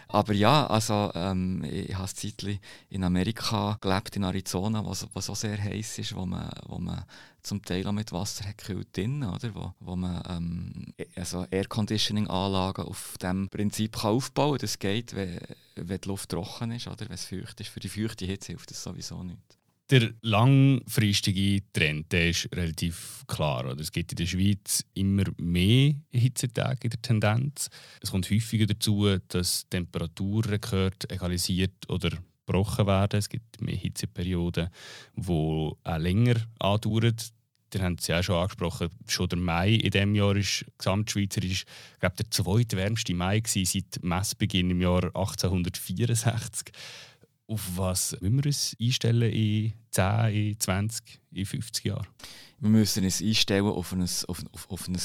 Aber 0.08 0.32
ja, 0.32 0.66
also 0.66 1.10
ähm, 1.14 1.64
ich 1.64 1.94
habe 1.94 2.12
Zeitchen 2.12 2.60
in 2.90 3.04
Amerika 3.04 3.76
gelebt, 3.80 4.16
in 4.16 4.24
Arizona, 4.24 4.84
was, 4.84 5.30
auch 5.30 5.36
sehr 5.36 5.62
heiß 5.62 5.98
ist, 5.98 6.14
wo 6.14 6.24
man, 6.26 6.50
wo 6.66 6.78
man 6.78 7.04
zum 7.42 7.62
Teil 7.62 7.86
auch 7.86 7.92
mit 7.92 8.12
Wasser 8.12 8.44
gekühlt 8.44 8.96
drin, 8.96 9.24
oder? 9.24 9.54
Wo, 9.54 9.74
wo 9.80 9.96
man 9.96 10.22
ähm, 10.28 10.94
also 11.16 11.44
Air-Conditioning-Anlagen 11.50 12.84
auf 12.84 13.16
diesem 13.20 13.48
Prinzip 13.48 13.96
kann 13.96 14.12
aufbauen 14.12 14.52
kann. 14.52 14.60
Das 14.60 14.78
geht, 14.78 15.14
wenn, 15.14 15.40
wenn 15.76 16.00
die 16.00 16.08
Luft 16.08 16.30
trocken 16.30 16.72
ist 16.72 16.86
oder 16.86 17.06
wenn 17.06 17.14
es 17.14 17.24
feucht 17.24 17.60
ist. 17.60 17.68
Für 17.68 17.80
die 17.80 17.88
feuchte 17.88 18.26
Hitze 18.26 18.52
hilft 18.52 18.70
das 18.70 18.82
sowieso 18.82 19.22
nicht. 19.22 19.58
Der 19.90 20.10
langfristige 20.22 21.62
Trend 21.72 22.12
der 22.12 22.30
ist 22.30 22.48
relativ 22.54 23.24
klar. 23.26 23.66
Oder? 23.66 23.80
Es 23.80 23.92
gibt 23.92 24.12
in 24.12 24.16
der 24.16 24.26
Schweiz 24.26 24.84
immer 24.94 25.24
mehr 25.36 25.94
Hitzetage 26.10 26.84
in 26.84 26.90
der 26.90 27.02
Tendenz. 27.02 27.68
Es 28.00 28.10
kommt 28.10 28.30
häufiger 28.30 28.66
dazu, 28.66 29.18
dass 29.28 29.68
Temperaturrekorde 29.68 31.10
egalisiert 31.10 31.90
oder 31.90 32.10
gebrochen 32.46 32.86
werden. 32.86 33.18
Es 33.18 33.28
gibt 33.28 33.60
mehr 33.60 33.76
Hitzeperioden, 33.76 34.68
die 35.16 35.30
auch 35.30 35.76
länger 35.98 36.36
andauern. 36.58 37.16
Ihr 37.74 37.82
habt 37.82 38.00
es 38.00 38.06
ja 38.06 38.18
auch 38.18 38.22
schon 38.22 38.36
angesprochen, 38.36 38.90
schon 39.08 39.28
der 39.30 39.38
Mai 39.38 39.72
in 39.72 39.90
diesem 39.90 40.14
Jahr 40.14 40.36
ist 40.36 40.66
gesamtschweizerisch 40.76 41.64
glaube, 42.00 42.16
der 42.16 42.30
zweitwärmste 42.30 43.14
Mai 43.14 43.40
gewesen, 43.40 43.82
seit 43.90 44.04
Messbeginn 44.04 44.70
im 44.70 44.82
Jahr 44.82 45.04
1864. 45.04 46.70
Auf 47.46 47.76
was 47.76 48.12
müssen 48.20 48.36
wir 48.36 48.46
uns 48.46 48.76
einstellen 48.80 49.32
in 49.32 49.72
10, 49.90 50.34
in 50.34 50.60
20, 50.60 51.20
in 51.32 51.46
50 51.46 51.84
Jahren? 51.84 52.06
Wir 52.60 52.68
müssen 52.68 53.04
uns 53.04 53.22
einstellen 53.22 53.66
auf 53.66 53.92
ein, 53.92 54.02
auf, 54.02 54.44
auf, 54.52 54.70
auf 54.70 54.88
ein 54.88 54.98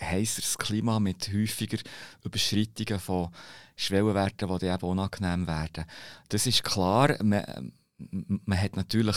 heißeres 0.00 0.58
Klima 0.58 1.00
mit 1.00 1.28
häufiger 1.32 1.78
Überschreitungen 2.24 3.00
von 3.00 3.28
Schwellenwerten, 3.76 4.58
die 4.58 4.66
eben 4.66 4.88
unangenehm 4.88 5.46
werden. 5.46 5.84
Das 6.28 6.46
ist 6.46 6.64
klar, 6.64 7.16
man, 7.22 7.72
man 7.98 8.60
hat 8.60 8.76
natürlich 8.76 9.16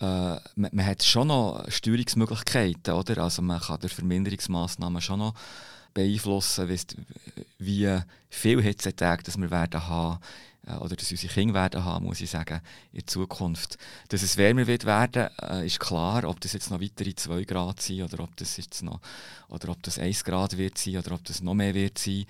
äh, 0.00 0.04
man, 0.56 0.70
man, 0.72 0.86
hat 0.86 1.02
schon 1.02 1.28
noch 1.28 1.64
Steuerungsmöglichkeiten, 1.68 2.94
oder? 2.94 3.22
Also 3.22 3.42
man 3.42 3.60
kann 3.60 3.80
durch 3.80 3.94
Verminderungsmaßnahmen 3.94 5.00
schon 5.00 5.20
noch 5.20 5.34
beeinflussen, 5.92 6.68
wie 7.58 7.98
viel 8.28 8.62
Hitzetage 8.62 9.32
wir 9.36 9.50
werden 9.50 9.88
haben 9.88 10.18
oder 10.66 10.96
dass 10.96 11.10
unsere 11.10 11.32
Kinder 11.32 11.54
werden 11.54 11.84
haben, 11.84 12.06
muss 12.06 12.20
ich 12.20 12.30
sagen, 12.30 12.60
in 12.92 13.06
Zukunft. 13.06 13.76
Dass 14.08 14.22
es 14.22 14.36
wärmer 14.36 14.66
wird 14.66 14.84
werden, 14.84 15.28
äh, 15.42 15.66
ist 15.66 15.80
klar. 15.80 16.24
Ob 16.24 16.40
das 16.40 16.54
jetzt 16.54 16.70
noch 16.70 16.80
weitere 16.80 17.14
2 17.14 17.44
Grad 17.44 17.82
sind 17.82 18.02
oder 18.02 18.24
ob 18.24 18.34
das 18.36 18.56
jetzt 18.56 18.82
noch 18.82 19.00
oder 19.48 19.70
ob 19.70 19.82
das 19.82 19.98
1 19.98 20.24
Grad 20.24 20.56
wird 20.56 20.78
sein 20.78 20.96
oder 20.96 21.12
ob 21.12 21.24
das 21.24 21.42
noch 21.42 21.54
mehr 21.54 21.74
wird 21.74 21.98
sein, 21.98 22.24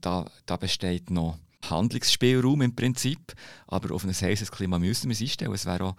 da, 0.00 0.30
da 0.46 0.56
besteht 0.56 1.10
noch 1.10 1.38
Handlungsspielraum 1.68 2.62
im 2.62 2.74
Prinzip. 2.74 3.34
Aber 3.66 3.94
auf 3.94 4.04
ein 4.04 4.12
heißes 4.12 4.50
Klima 4.50 4.78
müssen 4.78 5.08
wir 5.08 5.14
es 5.14 5.20
einstellen. 5.20 5.52
Es 5.52 5.66
wäre 5.66 5.84
auch, 5.84 5.96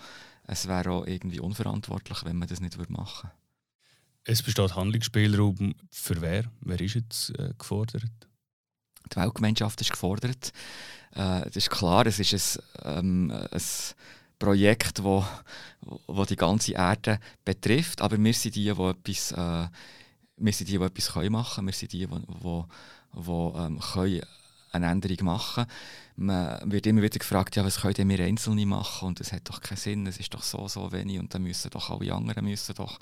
es 0.47 0.67
wäre 0.67 0.91
auch 0.91 1.07
irgendwie 1.07 1.39
unverantwortlich, 1.39 2.25
wenn 2.25 2.37
man 2.37 2.47
das 2.47 2.59
nicht 2.59 2.77
machen 2.89 3.29
würde. 3.29 3.31
Es 4.23 4.43
besteht 4.43 4.75
Handlungsspielraum 4.75 5.73
für 5.89 6.21
wer? 6.21 6.51
Wer 6.61 6.79
ist 6.81 6.95
jetzt 6.95 7.29
äh, 7.39 7.53
gefordert? 7.57 8.30
Die 9.11 9.15
Weltgemeinschaft 9.15 9.81
ist 9.81 9.91
gefordert. 9.91 10.51
Äh, 11.15 11.49
ist 11.49 11.69
klar, 11.69 12.05
es 12.05 12.19
ist 12.19 12.61
ein, 12.83 13.29
ähm, 13.29 13.31
ein 13.51 13.61
Projekt, 14.39 15.03
wo, 15.03 15.25
wo 16.07 16.25
die 16.25 16.35
ganze 16.35 16.73
Erde 16.73 17.19
betrifft, 17.45 18.01
aber 18.01 18.17
wir 18.17 18.33
sind 18.33 18.55
die, 18.55 18.73
die 18.73 18.81
etwas, 18.81 19.31
äh, 19.33 19.67
wir 20.37 20.53
sind 20.53 20.69
die, 20.69 20.77
die 20.77 20.83
etwas 20.83 21.15
machen 21.29 21.55
können. 21.55 21.67
Wir 21.67 21.73
sind 21.73 21.93
die, 21.93 22.07
die, 22.07 22.07
die, 22.07 22.63
die 23.13 23.29
ähm, 23.29 23.79
können 23.79 24.21
eine 24.71 24.87
Änderung 24.87 25.25
machen. 25.25 25.65
Man 26.17 26.71
wird 26.71 26.85
immer 26.85 27.01
wieder 27.01 27.17
gefragt, 27.17 27.55
ja, 27.55 27.63
was 27.65 27.81
können 27.81 28.09
wir 28.09 28.19
Einzelne 28.19 28.65
machen? 28.65 29.07
Und 29.07 29.19
das 29.19 29.31
hat 29.31 29.49
doch 29.49 29.61
keinen 29.61 29.77
Sinn, 29.77 30.05
es 30.07 30.19
ist 30.19 30.33
doch 30.33 30.43
so, 30.43 30.67
so 30.67 30.91
wenig. 30.91 31.19
Und 31.19 31.33
dann 31.33 31.41
müssen 31.41 31.71
doch 31.71 31.89
alle 31.89 32.13
anderen 32.13 32.45
müssen 32.45 32.75
doch. 32.75 32.99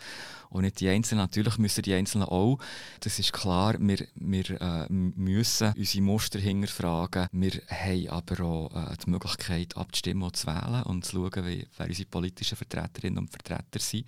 Und 0.50 0.62
nicht 0.62 0.80
die 0.80 0.90
Einzelnen. 0.90 1.24
Natürlich 1.24 1.58
müssen 1.58 1.82
die 1.82 1.94
Einzelnen 1.94 2.28
auch, 2.28 2.60
das 3.02 3.20
ist 3.20 3.34
klar, 3.34 3.76
wir, 3.80 4.08
wir 4.16 4.62
äh, 4.62 4.86
müssen 4.90 5.74
unsere 5.76 6.04
Muster 6.04 6.40
hinterfragen, 6.40 7.28
wir 7.32 7.52
haben 7.70 8.08
aber 8.10 8.44
auch 8.44 8.76
äh, 8.76 8.96
die 9.06 9.10
Möglichkeit 9.10 9.76
abzustimmen 9.76 10.24
und 10.24 10.38
zu 10.38 10.48
wählen 10.48 10.84
und 10.84 11.04
zu 11.04 11.18
schauen, 11.18 11.46
wie, 11.46 11.68
wer 11.78 11.88
unsere 11.88 12.10
politischen 12.10 12.56
Vertreterinnen 12.56 13.20
und 13.20 13.30
Vertreter 13.30 13.80
sind 13.80 14.06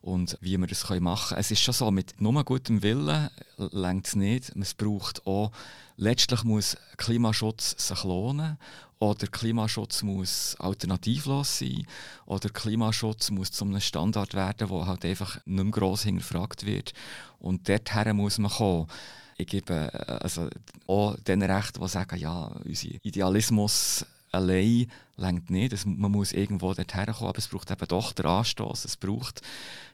und 0.00 0.38
wie 0.40 0.56
wir 0.58 0.66
das 0.66 0.88
machen 1.00 1.28
können. 1.28 1.40
Es 1.40 1.50
ist 1.50 1.60
schon 1.60 1.74
so, 1.74 1.90
mit 1.90 2.20
nur 2.20 2.44
gutem 2.44 2.82
Willen 2.82 3.30
längt 3.56 4.06
es 4.06 4.16
nicht, 4.16 4.52
es 4.56 4.74
braucht 4.74 5.26
auch 5.26 5.50
letztlich 5.96 6.44
muss 6.44 6.76
Klimaschutz 6.96 7.74
sich 7.88 8.04
lohnen 8.04 8.58
oder 8.98 9.26
Klimaschutz 9.26 10.02
muss 10.02 10.56
alternativlos 10.58 11.58
sein 11.58 11.86
oder 12.26 12.48
Klimaschutz 12.48 13.30
muss 13.30 13.52
zu 13.52 13.64
einem 13.64 13.80
Standard 13.80 14.34
werden, 14.34 14.70
wo 14.70 14.86
halt 14.86 15.04
einfach 15.04 15.36
nicht 15.44 15.64
mehr 15.64 15.72
gross 15.72 16.02
hinterfragt 16.02 16.64
wird. 16.64 16.92
Und 17.38 17.68
dorthin 17.68 18.16
muss 18.16 18.38
man 18.38 18.50
kommen. 18.50 18.88
Ich 19.36 19.46
gebe 19.46 19.92
äh, 19.92 20.12
also 20.22 20.48
auch 20.86 21.16
den 21.16 21.42
Recht, 21.42 21.76
die 21.80 21.88
sagen, 21.88 22.18
ja, 22.18 22.46
unser 22.64 22.88
Idealismus 23.02 24.06
allein 24.34 24.90
längt 25.16 25.50
nicht. 25.50 25.72
Es, 25.72 25.86
man 25.86 26.10
muss 26.10 26.32
irgendwo 26.32 26.74
dorthin 26.74 27.06
kommen, 27.06 27.28
aber 27.28 27.38
es 27.38 27.48
braucht 27.48 27.70
eben 27.70 27.88
doch 27.88 28.12
den 28.12 28.26
Anstoß. 28.26 28.84
Es 28.84 28.96
braucht, 28.96 29.40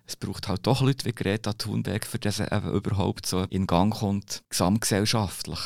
es 0.06 0.16
braucht 0.16 0.48
halt 0.48 0.66
doch 0.66 0.80
Leute 0.80 1.04
wie 1.04 1.12
Greta 1.12 1.52
Thunberg, 1.52 2.06
für 2.06 2.18
das 2.18 2.40
eben 2.40 2.72
überhaupt 2.72 3.26
so 3.26 3.44
in 3.50 3.66
Gang 3.66 3.94
kommt, 3.94 4.42
gesamtgesellschaftlich. 4.48 5.60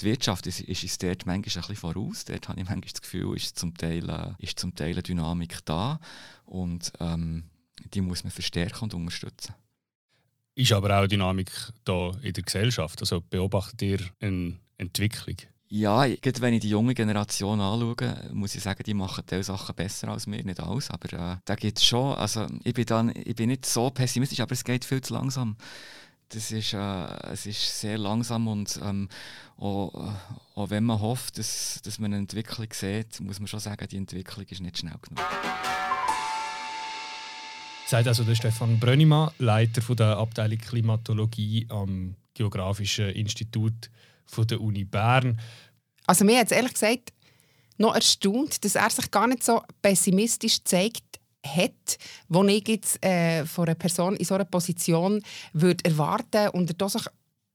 Die 0.00 0.06
Wirtschaft 0.06 0.46
ist, 0.46 0.60
ist 0.60 0.82
uns 0.82 0.98
dort 0.98 1.26
manchmal 1.26 1.34
ein 1.36 1.68
bisschen 1.68 1.76
voraus. 1.76 2.24
Dort 2.24 2.48
habe 2.48 2.60
ich 2.60 2.68
manchmal 2.68 2.90
das 2.90 3.02
Gefühl, 3.02 3.36
ist 3.36 3.58
zum 3.58 3.76
Teil, 3.76 4.08
äh, 4.08 4.32
ist 4.38 4.58
zum 4.58 4.74
Teil 4.74 4.92
eine 4.92 5.02
Dynamik 5.02 5.58
da 5.64 6.00
und 6.46 6.92
ähm, 7.00 7.44
die 7.92 8.00
muss 8.00 8.24
man 8.24 8.30
verstärken 8.30 8.84
und 8.84 8.94
unterstützen. 8.94 9.54
Ist 10.56 10.72
aber 10.72 11.00
auch 11.00 11.06
Dynamik 11.06 11.50
da 11.84 12.12
in 12.22 12.32
der 12.32 12.44
Gesellschaft? 12.44 13.00
Also 13.00 13.20
beobachtet 13.20 13.82
ihr 13.82 14.00
eine 14.20 14.58
Entwicklung? 14.78 15.36
Ja, 15.76 16.06
gerade 16.06 16.40
wenn 16.40 16.54
ich 16.54 16.60
die 16.60 16.68
junge 16.68 16.94
Generation 16.94 17.60
anschaue, 17.60 18.30
muss 18.32 18.54
ich 18.54 18.62
sagen, 18.62 18.84
die 18.86 18.94
machen 18.94 19.24
diese 19.28 19.42
Sachen 19.42 19.74
besser 19.74 20.06
als 20.06 20.28
wir, 20.28 20.44
nicht 20.44 20.60
alles. 20.60 20.88
Aber 20.88 21.12
äh, 21.12 21.36
da 21.44 21.56
geht 21.56 21.78
es 21.78 21.84
schon. 21.84 22.14
Also, 22.14 22.46
ich, 22.62 22.74
bin 22.74 22.86
dann, 22.86 23.12
ich 23.12 23.34
bin 23.34 23.48
nicht 23.48 23.66
so 23.66 23.90
pessimistisch, 23.90 24.38
aber 24.38 24.52
es 24.52 24.62
geht 24.62 24.84
viel 24.84 25.00
zu 25.00 25.14
langsam. 25.14 25.56
Das 26.28 26.52
ist, 26.52 26.74
äh, 26.74 27.06
es 27.32 27.46
ist 27.46 27.80
sehr 27.80 27.98
langsam 27.98 28.46
und 28.46 28.78
ähm, 28.84 29.08
auch, 29.56 29.92
äh, 29.94 30.12
auch, 30.54 30.70
wenn 30.70 30.84
man 30.84 31.00
hofft, 31.00 31.38
dass, 31.38 31.80
dass 31.82 31.98
man 31.98 32.12
eine 32.12 32.18
Entwicklung 32.18 32.68
sieht, 32.70 33.18
muss 33.18 33.40
man 33.40 33.48
schon 33.48 33.58
sagen, 33.58 33.88
die 33.90 33.96
Entwicklung 33.96 34.46
ist 34.46 34.60
nicht 34.60 34.78
schnell 34.78 34.94
genug. 35.02 35.26
Sagt 37.88 38.06
also 38.06 38.22
der 38.22 38.36
Stefan 38.36 38.78
Brönnimann, 38.78 39.32
Leiter 39.38 39.82
der 39.96 40.18
Abteilung 40.18 40.58
Klimatologie 40.58 41.66
am 41.68 42.14
Geografischen 42.32 43.08
Institut 43.10 43.90
der 44.50 44.60
Uni 44.60 44.84
Bern. 44.84 45.40
Also 46.06 46.24
mir 46.24 46.38
hat 46.38 46.52
ehrlich 46.52 46.74
gesagt 46.74 47.12
noch 47.78 47.94
erstaunt, 47.94 48.64
dass 48.64 48.74
er 48.74 48.90
sich 48.90 49.10
gar 49.10 49.26
nicht 49.26 49.42
so 49.42 49.62
pessimistisch 49.82 50.62
zeigt 50.64 51.02
hat, 51.44 51.98
wo 52.28 52.44
ich 52.44 52.66
jetzt 52.68 53.04
äh, 53.04 53.44
von 53.44 53.66
einer 53.66 53.74
Person 53.74 54.16
in 54.16 54.24
so 54.24 54.34
einer 54.34 54.44
Position 54.44 55.22
würde 55.52 55.84
erwarten 55.84 56.48
und 56.50 56.80
er 56.80 56.88
sich 56.88 57.06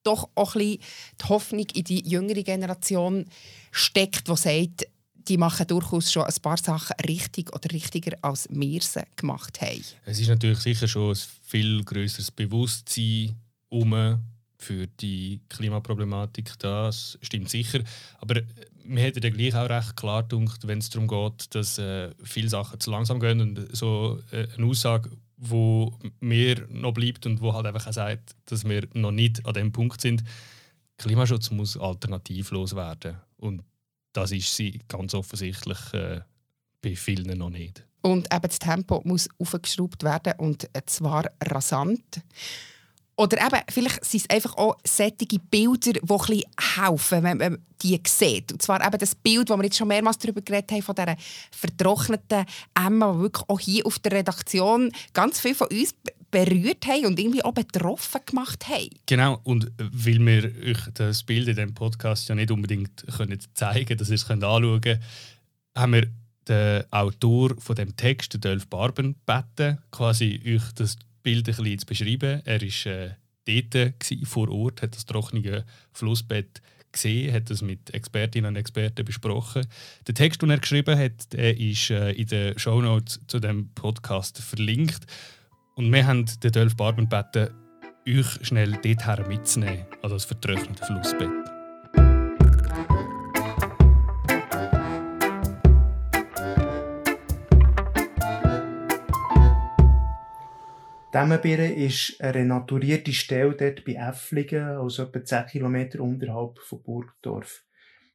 doch 0.03 0.29
auch 0.35 0.55
ein 0.55 0.59
bisschen 0.59 0.79
die 1.21 1.25
Hoffnung 1.25 1.65
in 1.73 1.83
die 1.83 2.07
jüngere 2.07 2.43
Generation 2.43 3.25
steckt, 3.71 4.27
die 4.27 4.35
sagt, 4.35 4.87
die 5.13 5.37
machen 5.37 5.67
durchaus 5.67 6.11
schon 6.11 6.23
ein 6.23 6.33
paar 6.41 6.57
Sachen 6.57 6.95
richtig 7.07 7.53
oder 7.53 7.71
richtiger, 7.71 8.17
als 8.21 8.47
wir 8.49 8.81
sie 8.81 9.03
gemacht 9.15 9.61
haben. 9.61 9.83
Es 10.05 10.19
ist 10.19 10.29
natürlich 10.29 10.59
sicher 10.59 10.87
schon 10.87 11.11
ein 11.11 11.19
viel 11.45 11.83
größeres 11.83 12.31
Bewusstsein 12.31 13.35
um 13.69 13.93
für 14.59 14.87
die 14.87 15.39
Klimaproblematik, 15.49 16.59
das 16.59 17.17
stimmt 17.21 17.49
sicher. 17.49 17.79
Aber 18.19 18.41
mir 18.83 19.03
hätte 19.03 19.21
ja 19.21 19.29
gleich 19.29 19.55
auch 19.55 19.69
recht 19.69 19.95
klar 19.95 20.23
gedacht, 20.23 20.67
wenn 20.67 20.79
es 20.79 20.89
darum 20.89 21.07
geht, 21.07 21.55
dass 21.55 21.77
äh, 21.77 22.11
viele 22.23 22.49
Sachen 22.49 22.79
zu 22.79 22.91
langsam 22.91 23.19
gehen 23.19 23.41
und 23.41 23.75
so 23.75 24.19
äh, 24.31 24.47
eine 24.57 24.65
Aussage, 24.67 25.11
wo 25.37 25.97
mir 26.19 26.67
noch 26.69 26.93
bleibt 26.93 27.25
und 27.25 27.39
wo 27.41 27.53
halt 27.53 27.65
einfach 27.65 27.87
auch 27.87 27.93
sagt, 27.93 28.35
dass 28.45 28.67
wir 28.67 28.87
noch 28.93 29.11
nicht 29.11 29.45
an 29.45 29.53
dem 29.53 29.71
Punkt 29.71 30.01
sind. 30.01 30.23
Klimaschutz 30.97 31.51
muss 31.51 31.77
alternativlos 31.77 32.75
werden 32.75 33.17
und 33.37 33.63
das 34.11 34.31
ist 34.31 34.53
sie 34.53 34.81
ganz 34.89 35.13
offensichtlich 35.13 35.93
äh, 35.93 36.21
bei 36.81 36.95
vielen 36.95 37.37
noch 37.37 37.49
nicht. 37.49 37.85
Und 38.01 38.33
eben 38.33 38.41
das 38.41 38.59
Tempo 38.59 39.01
muss 39.05 39.29
aufgeschraubt 39.37 40.03
werden 40.03 40.33
und 40.37 40.69
zwar 40.85 41.29
rasant. 41.43 42.21
Oder 43.19 43.45
eben, 43.45 43.61
vielleicht 43.69 44.05
sind 44.05 44.21
es 44.21 44.29
einfach 44.29 44.55
auch 44.55 44.77
sättige 44.87 45.39
Bilder, 45.39 45.91
die 45.91 45.99
ein 45.99 46.07
bisschen 46.07 46.43
helfen, 46.77 47.23
wenn 47.23 47.37
man 47.37 47.57
die 47.81 47.99
sieht. 48.07 48.53
Und 48.53 48.61
zwar 48.61 48.85
eben 48.85 48.97
das 48.97 49.13
Bild, 49.13 49.49
das 49.49 49.57
wir 49.57 49.65
jetzt 49.65 49.75
schon 49.75 49.89
mehrmals 49.89 50.19
darüber 50.19 50.39
geredet 50.39 50.71
haben, 50.71 50.81
von 50.81 50.95
dieser 50.95 51.17
vertrockneten 51.51 52.45
Emma, 52.73 53.11
die 53.11 53.19
wirklich 53.19 53.49
auch 53.49 53.59
hier 53.59 53.85
auf 53.85 53.99
der 53.99 54.13
Redaktion 54.13 54.93
ganz 55.11 55.41
viel 55.41 55.53
von 55.53 55.67
uns 55.67 55.93
berührt 56.31 56.87
haben 56.87 57.07
und 57.07 57.19
irgendwie 57.19 57.43
auch 57.43 57.51
betroffen 57.51 58.21
gemacht 58.25 58.69
haben. 58.69 58.89
Genau, 59.05 59.41
und 59.43 59.69
weil 59.77 60.25
wir 60.25 60.45
euch 60.69 60.79
das 60.93 61.23
Bild 61.23 61.49
in 61.49 61.55
diesem 61.55 61.73
Podcast 61.73 62.29
ja 62.29 62.35
nicht 62.35 62.51
unbedingt 62.51 63.05
können 63.17 63.39
zeigen 63.53 63.97
dass 63.97 64.07
ihr 64.07 64.15
es 64.15 64.29
anschauen 64.29 64.79
könnt, 64.79 65.03
haben 65.75 65.91
wir 65.91 66.07
den 66.47 66.83
Autor 66.93 67.59
von 67.59 67.75
dem 67.75 67.97
Text, 67.97 68.37
Dolph 68.45 68.67
Barben, 68.67 69.17
gebeten, 69.25 69.79
quasi 69.91 70.41
euch 70.45 70.71
das 70.75 70.97
Bild 71.23 71.47
ein 71.47 71.55
bisschen 71.55 71.79
zu 71.79 71.85
beschreiben. 71.85 72.41
Er 72.45 72.61
war 72.61 72.91
äh, 72.91 73.11
dort 73.45 73.99
gewesen, 73.99 74.25
vor 74.25 74.49
Ort, 74.49 74.81
hat 74.81 74.95
das 74.95 75.05
trockene 75.05 75.65
Flussbett 75.93 76.61
gesehen, 76.91 77.33
hat 77.33 77.49
das 77.49 77.61
mit 77.61 77.93
Expertinnen 77.93 78.49
und 78.49 78.55
Experten 78.55 79.05
besprochen. 79.05 79.65
Der 80.07 80.15
Text, 80.15 80.41
den 80.41 80.49
er 80.49 80.59
geschrieben 80.59 80.97
hat, 80.97 81.33
der 81.33 81.57
ist 81.57 81.89
äh, 81.89 82.11
in 82.11 82.27
den 82.27 82.57
Shownotes 82.57 83.19
zu 83.27 83.39
dem 83.39 83.69
Podcast 83.73 84.39
verlinkt. 84.39 85.05
Und 85.75 85.91
wir 85.93 86.05
haben 86.05 86.25
den 86.43 86.51
Dolph 86.51 86.75
Barben 86.75 87.07
gebeten, 87.09 87.53
euch 88.07 88.45
schnell 88.45 88.71
dorthin 88.71 89.27
mitzunehmen, 89.27 89.85
an 90.01 90.09
das 90.09 90.25
vertrocknete 90.25 90.83
Flussbett. 90.85 91.48
Demmenbirren 101.11 101.73
ist 101.73 102.21
eine 102.21 102.35
renaturierte 102.35 103.11
Stelle 103.13 103.55
dort 103.55 103.83
bei 103.83 103.93
Äfflingen, 103.93 104.77
also 104.77 105.03
etwa 105.03 105.23
10 105.23 105.45
Kilometer 105.47 106.01
unterhalb 106.01 106.59
von 106.59 106.83
Burgdorf. 106.83 107.65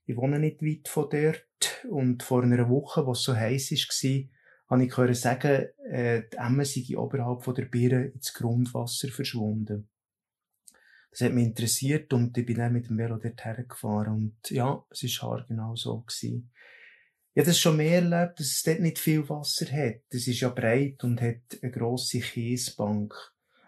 Ich 0.06 0.16
wohne 0.16 0.38
nicht 0.38 0.62
weit 0.62 0.86
von 0.86 1.08
dort 1.10 1.84
und 1.90 2.22
vor 2.22 2.44
einer 2.44 2.68
Woche, 2.68 3.04
wo 3.04 3.10
es 3.12 3.24
so 3.24 3.34
heiß 3.34 3.72
war, 3.72 4.28
habe 4.70 4.84
ich 4.84 4.96
hören 4.96 5.14
sagen, 5.14 5.66
äh, 5.90 6.22
die 6.32 6.36
Emme 6.36 6.64
sei 6.64 6.96
oberhalb 6.96 7.42
der 7.56 7.64
Birre 7.64 8.04
ins 8.04 8.32
Grundwasser 8.32 9.08
verschwunden. 9.08 9.88
Das 11.10 11.22
hat 11.22 11.32
mich 11.32 11.46
interessiert 11.46 12.12
und 12.12 12.38
ich 12.38 12.46
bin 12.46 12.58
dann 12.58 12.72
mit 12.72 12.88
dem 12.88 12.98
Velo 12.98 13.16
dort 13.16 13.44
hergefahren 13.44 14.14
und 14.14 14.50
ja, 14.50 14.84
es 14.90 15.02
war 15.20 15.44
genau 15.48 15.74
so 15.74 16.00
gewesen. 16.00 16.52
Habe 17.36 17.46
das 17.46 17.58
schon 17.58 17.76
mehr 17.76 18.02
erlebt, 18.02 18.38
dass 18.38 18.46
es 18.46 18.62
dort 18.62 18.80
nicht 18.80 18.98
viel 18.98 19.28
Wasser 19.28 19.66
hat. 19.66 20.02
Es 20.10 20.28
ist 20.28 20.40
ja 20.40 20.50
breit 20.50 21.02
und 21.02 21.20
hat 21.20 21.58
eine 21.62 21.72
grosse 21.72 22.20
Kiesbank. 22.20 23.12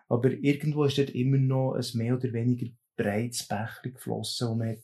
Aber 0.09 0.31
irgendwo 0.31 0.85
ist 0.85 0.99
dort 0.99 1.11
immer 1.11 1.39
noch 1.39 1.75
ein 1.75 1.85
mehr 1.95 2.15
oder 2.15 2.33
weniger 2.33 2.69
breites 2.97 3.43
Bächlein 3.49 3.95
geflossen, 3.95 4.49
wo 4.49 4.55
man 4.55 4.77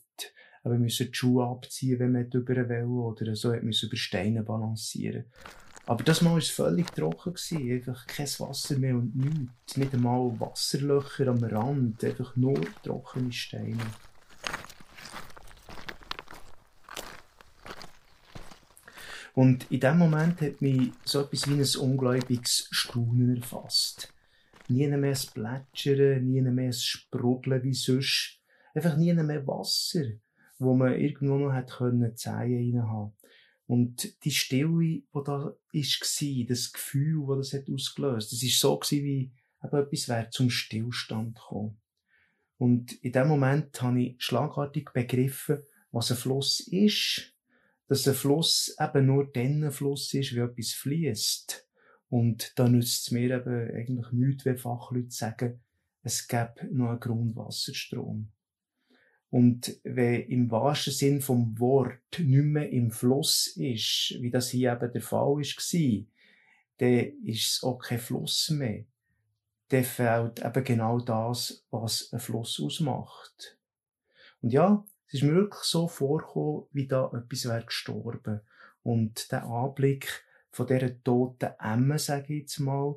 aber 0.65 0.77
müssen 0.77 1.07
die 1.07 1.13
Schuhe 1.13 1.45
abziehen, 1.45 1.99
wenn 1.99 2.13
man 2.13 2.29
über 2.29 2.53
eine 2.53 2.69
Welle 2.69 2.87
oder 2.87 3.35
so 3.35 3.53
hat 3.53 3.63
über 3.63 3.97
Steine 3.97 4.43
balancieren. 4.43 5.25
Aber 5.85 6.03
das 6.03 6.21
Mal 6.21 6.31
war 6.31 6.37
es 6.37 6.49
völlig 6.49 6.89
trocken. 6.91 7.35
Einfach 7.51 8.07
kein 8.07 8.27
Wasser 8.27 8.77
mehr 8.77 8.95
und 8.95 9.15
nichts. 9.15 9.75
Nicht 9.75 9.93
einmal 9.93 10.39
Wasserlöcher 10.39 11.27
am 11.27 11.43
Rand. 11.43 12.01
Einfach 12.03 12.35
nur 12.37 12.61
trockene 12.83 13.33
Steine. 13.33 13.85
Und 19.33 19.71
in 19.71 19.79
dem 19.79 19.97
Moment 19.97 20.41
hat 20.41 20.61
mich 20.61 20.91
so 21.03 21.21
etwas 21.21 21.47
wie 21.49 21.53
ein 21.53 21.89
ungläubiges 21.89 22.67
Staunen 22.69 23.37
erfasst. 23.37 24.13
Nie 24.67 24.87
mehr 24.87 25.15
ein 25.15 25.33
Plätschern, 25.33 26.25
nie 26.25 26.41
mehr 26.41 26.65
ein 26.65 26.73
Sprudeln 26.73 27.63
wie 27.63 27.73
sonst. 27.73 28.39
Einfach 28.75 28.95
nie 28.95 29.13
mehr 29.13 29.45
Wasser, 29.47 30.03
wo 30.59 30.75
man 30.75 30.99
irgendwo 30.99 31.37
noch 31.37 31.53
hätte 31.53 31.75
können 31.77 32.15
Zehen 32.15 32.75
reinhaben 32.75 33.13
Und 33.65 34.23
die 34.23 34.31
Stille, 34.31 34.79
die 34.79 35.03
da 35.13 35.45
war, 35.45 36.45
das 36.47 36.73
Gefühl, 36.73 37.25
das 37.27 37.49
das 37.49 37.59
hat 37.59 37.69
ausgelöst, 37.69 38.31
das 38.31 38.43
war 38.43 38.79
so 38.79 38.91
wie 38.91 39.31
eben 39.63 39.77
etwas 39.77 40.09
wäre 40.09 40.29
zum 40.29 40.49
Stillstand 40.49 41.35
gekommen. 41.35 41.77
Und 42.57 42.93
in 43.03 43.11
dem 43.11 43.27
Moment 43.27 43.81
habe 43.81 44.01
ich 44.01 44.15
schlagartig 44.19 44.91
begriffen, 44.93 45.63
was 45.91 46.11
ein 46.11 46.17
Fluss 46.17 46.59
ist 46.59 47.32
dass 47.93 48.07
ein 48.07 48.15
Fluss 48.15 48.75
eben 48.79 49.05
nur 49.05 49.31
dann 49.31 49.63
ein 49.63 49.71
Fluss 49.71 50.11
ist, 50.15 50.33
wie 50.33 50.39
etwas 50.39 50.71
fließt. 50.71 51.67
Und 52.09 52.57
da 52.57 52.67
nützt 52.67 53.05
es 53.05 53.11
mir 53.11 53.37
eben 53.37 53.69
eigentlich 53.71 54.11
nichts, 54.11 54.45
wenn 54.45 54.57
Fachleute 54.57 55.11
sagen, 55.11 55.61
es 56.01 56.27
gäbe 56.27 56.67
noch 56.71 56.89
einen 56.89 56.99
Grundwasserstrom. 56.99 58.31
Und 59.29 59.79
wenn 59.83 60.21
im 60.21 60.49
wahrsten 60.49 60.91
Sinn 60.91 61.21
vom 61.21 61.59
Wort 61.59 62.17
nicht 62.17 62.43
mehr 62.43 62.71
im 62.71 62.89
Fluss 62.89 63.55
ist, 63.57 64.15
wie 64.19 64.31
das 64.31 64.49
hier 64.49 64.73
eben 64.73 64.91
der 64.91 65.01
Fall 65.03 65.35
war, 65.35 66.05
dann 66.77 67.23
ist 67.23 67.47
es 67.47 67.63
auch 67.63 67.77
kein 67.77 67.99
Fluss 67.99 68.49
mehr. 68.49 68.85
Dann 69.67 69.83
fehlt 69.83 70.43
eben 70.43 70.63
genau 70.63 70.99
das, 70.99 71.63
was 71.69 72.11
ein 72.11 72.19
Fluss 72.19 72.59
ausmacht. 72.59 73.59
Und 74.41 74.51
ja, 74.51 74.83
es 75.13 75.21
ist 75.21 75.27
mir 75.27 75.35
wirklich 75.35 75.61
so 75.61 75.87
vorgekommen, 75.87 76.63
wie 76.71 76.87
da 76.87 77.05
etwas 77.13 77.45
wäre 77.45 77.63
gestorben. 77.63 78.41
Und 78.81 79.31
der 79.31 79.43
Anblick 79.45 80.25
von 80.49 80.65
dieser 80.65 81.03
toten 81.03 81.51
Emme, 81.59 81.99
sage 81.99 82.33
ich 82.33 82.41
jetzt 82.41 82.59
mal, 82.59 82.95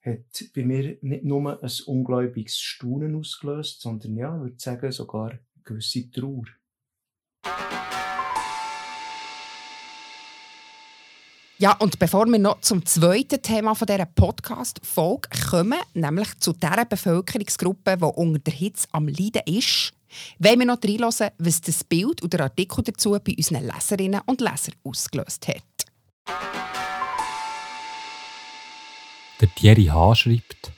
hat 0.00 0.44
bei 0.54 0.64
mir 0.64 0.96
nicht 1.00 1.24
nur 1.24 1.60
ein 1.60 1.70
ungläubiges 1.86 2.60
Staunen 2.60 3.16
ausgelöst, 3.16 3.80
sondern 3.80 4.16
ja, 4.16 4.36
ich 4.36 4.42
würde 4.42 4.56
sagen, 4.60 4.92
sogar 4.92 5.30
eine 5.30 5.40
gewisse 5.64 6.08
Trauer. 6.08 6.44
Ja, 11.58 11.72
und 11.78 11.98
bevor 11.98 12.26
wir 12.26 12.38
noch 12.38 12.60
zum 12.60 12.86
zweiten 12.86 13.42
Thema 13.42 13.74
von 13.74 13.86
dieser 13.86 14.06
Podcast-Folge 14.06 15.30
kommen, 15.50 15.80
nämlich 15.94 16.38
zu 16.38 16.52
der 16.52 16.84
Bevölkerungsgruppe, 16.84 17.96
die 17.96 18.04
unter 18.04 18.38
der 18.38 18.52
Hitze 18.52 18.86
am 18.92 19.08
Leiden 19.08 19.42
ist, 19.46 19.95
wollen 20.38 20.58
wir 20.58 20.66
noch 20.66 20.82
reinhören, 20.82 21.30
was 21.38 21.60
das 21.60 21.84
Bild 21.84 22.22
oder 22.22 22.44
Artikel 22.44 22.82
dazu 22.84 23.18
bei 23.22 23.34
unseren 23.36 23.66
Leserinnen 23.66 24.20
und 24.26 24.40
Lesern 24.40 24.74
ausgelöst 24.84 25.48
hat. 25.48 25.62
Der 29.40 29.54
Thierry 29.54 29.86
H. 29.86 30.14
schreibt, 30.14 30.72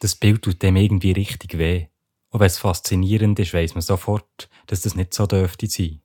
das 0.00 0.16
Bild 0.16 0.42
tut 0.42 0.62
dem 0.62 0.76
irgendwie 0.76 1.12
richtig 1.12 1.58
weh. 1.58 1.86
Und 2.30 2.40
wenn 2.40 2.46
es 2.46 2.58
faszinierend 2.58 3.38
ist, 3.38 3.52
weiss 3.52 3.74
man 3.74 3.82
sofort, 3.82 4.48
dass 4.66 4.82
das 4.82 4.94
nicht 4.94 5.12
so 5.12 5.26
dürfte 5.26 5.66
sein. 5.66 6.00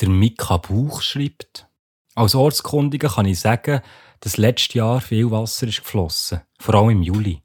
Der 0.00 0.08
Mika 0.08 0.58
Buch 0.58 1.02
schreibt, 1.02 1.66
als 2.14 2.34
Ortskundiger 2.34 3.08
kann 3.08 3.26
ich 3.26 3.40
sagen, 3.40 3.80
dass 4.20 4.36
letztes 4.36 4.74
Jahr 4.74 5.00
viel 5.00 5.30
Wasser 5.30 5.66
ist 5.66 5.82
geflossen, 5.82 6.42
vor 6.58 6.74
allem 6.74 6.90
im 6.90 7.02
Juli. 7.02 7.42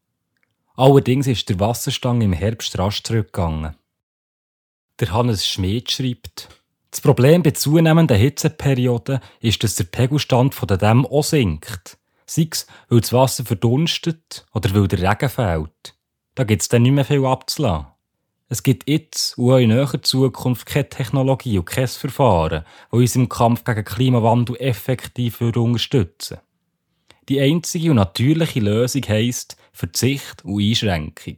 Allerdings 0.76 1.26
ist 1.26 1.50
der 1.50 1.60
Wasserstand 1.60 2.22
im 2.22 2.34
Herbst 2.34 2.78
rasch 2.78 3.02
zurückgegangen. 3.02 3.76
Der 5.00 5.14
Hannes 5.14 5.46
Schmid 5.46 5.92
schreibt, 5.92 6.50
das 6.90 7.02
Problem 7.02 7.44
bei 7.44 7.52
zunehmenden 7.52 8.18
Hitzeperioden 8.18 9.20
ist, 9.42 9.64
dass 9.64 9.76
der 9.76 9.84
Pegelstand 9.84 10.56
von 10.56 10.68
der 10.68 10.78
Dämme 10.78 11.08
auch 11.08 11.24
sinkt. 11.24 12.00
Sei 12.26 12.48
es, 12.52 12.66
weil 12.90 13.02
das 13.02 13.14
Wasser 13.14 13.46
verdunstet 13.46 14.48
oder 14.56 14.74
weil 14.74 14.88
der 14.88 15.08
Regen 15.08 15.30
fehlt. 15.30 15.96
Da 16.34 16.44
gibt 16.46 16.64
es 16.64 16.70
dann 16.70 16.82
nicht 16.82 16.94
mehr 16.94 17.06
viel 17.06 17.26
abzulassen. 17.26 17.88
Es 18.50 18.64
gibt 18.64 18.90
jetzt 18.90 19.38
und 19.38 19.52
auch 19.52 19.58
in 19.58 19.70
näherer 19.70 20.02
Zukunft 20.02 20.66
keine 20.66 20.90
Technologie 20.90 21.60
und 21.60 21.66
kein 21.66 21.88
Verfahren, 21.88 22.64
das 22.90 23.00
uns 23.00 23.16
im 23.16 23.30
Kampf 23.30 23.64
gegen 23.66 23.86
Klimawandel 23.86 24.56
effektiv 24.56 25.42
unterstützen 25.42 26.40
Die 27.30 27.40
einzige 27.40 27.92
und 27.92 27.98
natürliche 27.98 28.62
Lösung 28.62 29.04
heisst 29.08 29.58
Verzicht 29.74 30.44
und 30.44 30.60
Einschränkung. 30.60 31.38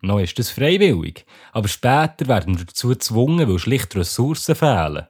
Noch 0.00 0.20
ist 0.20 0.38
das 0.38 0.50
freiwillig, 0.50 1.26
aber 1.52 1.68
später 1.68 2.28
werden 2.28 2.58
wir 2.58 2.64
dazu 2.64 2.88
gezwungen, 2.88 3.48
weil 3.48 3.58
schlicht 3.58 3.96
Ressourcen 3.96 4.54
fehlen. 4.54 5.06